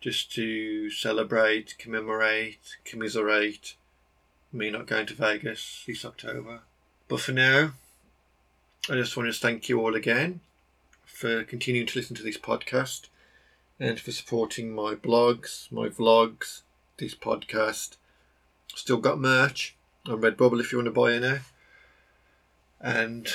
just 0.00 0.32
to 0.32 0.90
celebrate, 0.90 1.78
commemorate, 1.78 2.76
commiserate 2.84 3.76
me 4.52 4.68
not 4.72 4.88
going 4.88 5.06
to 5.06 5.14
Vegas 5.14 5.84
this 5.86 6.04
October. 6.04 6.62
But 7.06 7.20
for 7.20 7.30
now, 7.30 7.74
I 8.90 8.94
just 8.94 9.16
want 9.16 9.32
to 9.32 9.38
thank 9.38 9.68
you 9.68 9.78
all 9.78 9.94
again 9.94 10.40
for 11.16 11.42
continuing 11.44 11.86
to 11.86 11.98
listen 11.98 12.14
to 12.14 12.22
this 12.22 12.36
podcast 12.36 13.08
and 13.80 13.98
for 13.98 14.12
supporting 14.12 14.74
my 14.74 14.94
blogs, 14.94 15.72
my 15.72 15.88
vlogs, 15.88 16.60
this 16.98 17.14
podcast. 17.14 17.96
Still 18.74 18.98
got 18.98 19.18
merch 19.18 19.74
on 20.06 20.20
Redbubble 20.20 20.60
if 20.60 20.72
you 20.72 20.78
want 20.78 20.88
to 20.88 20.92
buy 20.92 21.14
any. 21.14 21.38
And 22.82 23.26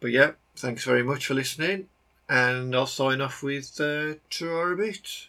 But 0.00 0.10
yeah, 0.10 0.32
thanks 0.54 0.84
very 0.84 1.02
much 1.02 1.26
for 1.26 1.32
listening, 1.32 1.88
and 2.28 2.74
I'll 2.74 2.88
sign 2.88 3.20
off 3.20 3.42
with 3.44 3.80
uh, 3.80 4.14
Terraria 4.30 4.76
Beat. 4.76 5.28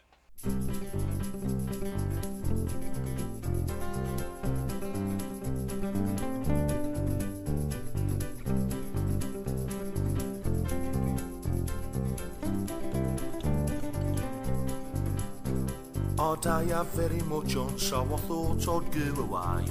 I 16.20 16.36
die 16.42 16.84
very 16.96 17.22
much 17.22 17.56
on, 17.56 17.78
so 17.78 18.02
I 18.02 18.18
thought 18.18 18.68
I'd 18.68 18.92
go 18.92 19.22
away. 19.22 19.66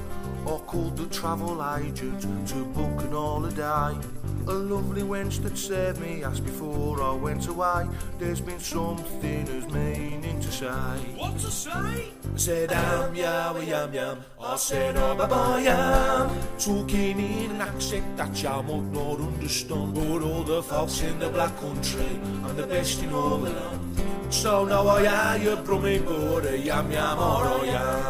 I 0.46 0.58
called 0.64 0.96
the 0.96 1.06
travel 1.06 1.60
agent 1.76 2.20
to 2.48 2.64
book 2.66 3.02
an 3.02 3.10
holiday. 3.10 3.98
A 4.48 4.52
lovely 4.52 5.02
wench 5.02 5.42
that 5.42 5.58
served 5.58 6.00
me 6.00 6.22
asked 6.22 6.44
before 6.44 7.02
I 7.02 7.12
went 7.14 7.48
away. 7.48 7.88
There's 8.20 8.40
been 8.40 8.60
something 8.60 9.44
who's 9.44 9.66
meaning 9.72 10.38
to 10.40 10.52
say. 10.52 10.96
What 11.16 11.36
to 11.40 11.50
say? 11.50 11.68
I 11.72 12.36
said, 12.36 12.70
am, 12.70 13.12
yeah, 13.16 13.58
yam, 13.58 13.92
yam. 13.92 14.24
I 14.40 14.54
said, 14.54 14.96
oh, 14.98 15.16
bye, 15.16 15.62
yam. 15.62 16.30
Talking 16.60 17.18
in 17.18 17.50
an 17.56 17.60
accent 17.60 18.16
that 18.16 18.40
you 18.40 18.48
might 18.48 18.92
not 18.92 19.18
understand. 19.18 19.94
But 19.94 20.22
all 20.22 20.44
the 20.44 20.62
folks 20.62 21.00
in 21.02 21.18
the 21.18 21.28
black 21.28 21.58
country, 21.58 22.20
I'm 22.44 22.56
the 22.56 22.68
best 22.68 23.02
in 23.02 23.12
all 23.12 23.38
the 23.38 23.50
land. 23.50 24.32
So 24.32 24.64
now 24.64 24.86
I 24.86 25.38
hear 25.38 25.50
you 25.50 25.62
brumming, 25.62 26.06
a 26.06 26.54
yam, 26.54 26.92
yam, 26.92 27.18
or 27.18 27.66
yam. 27.66 28.05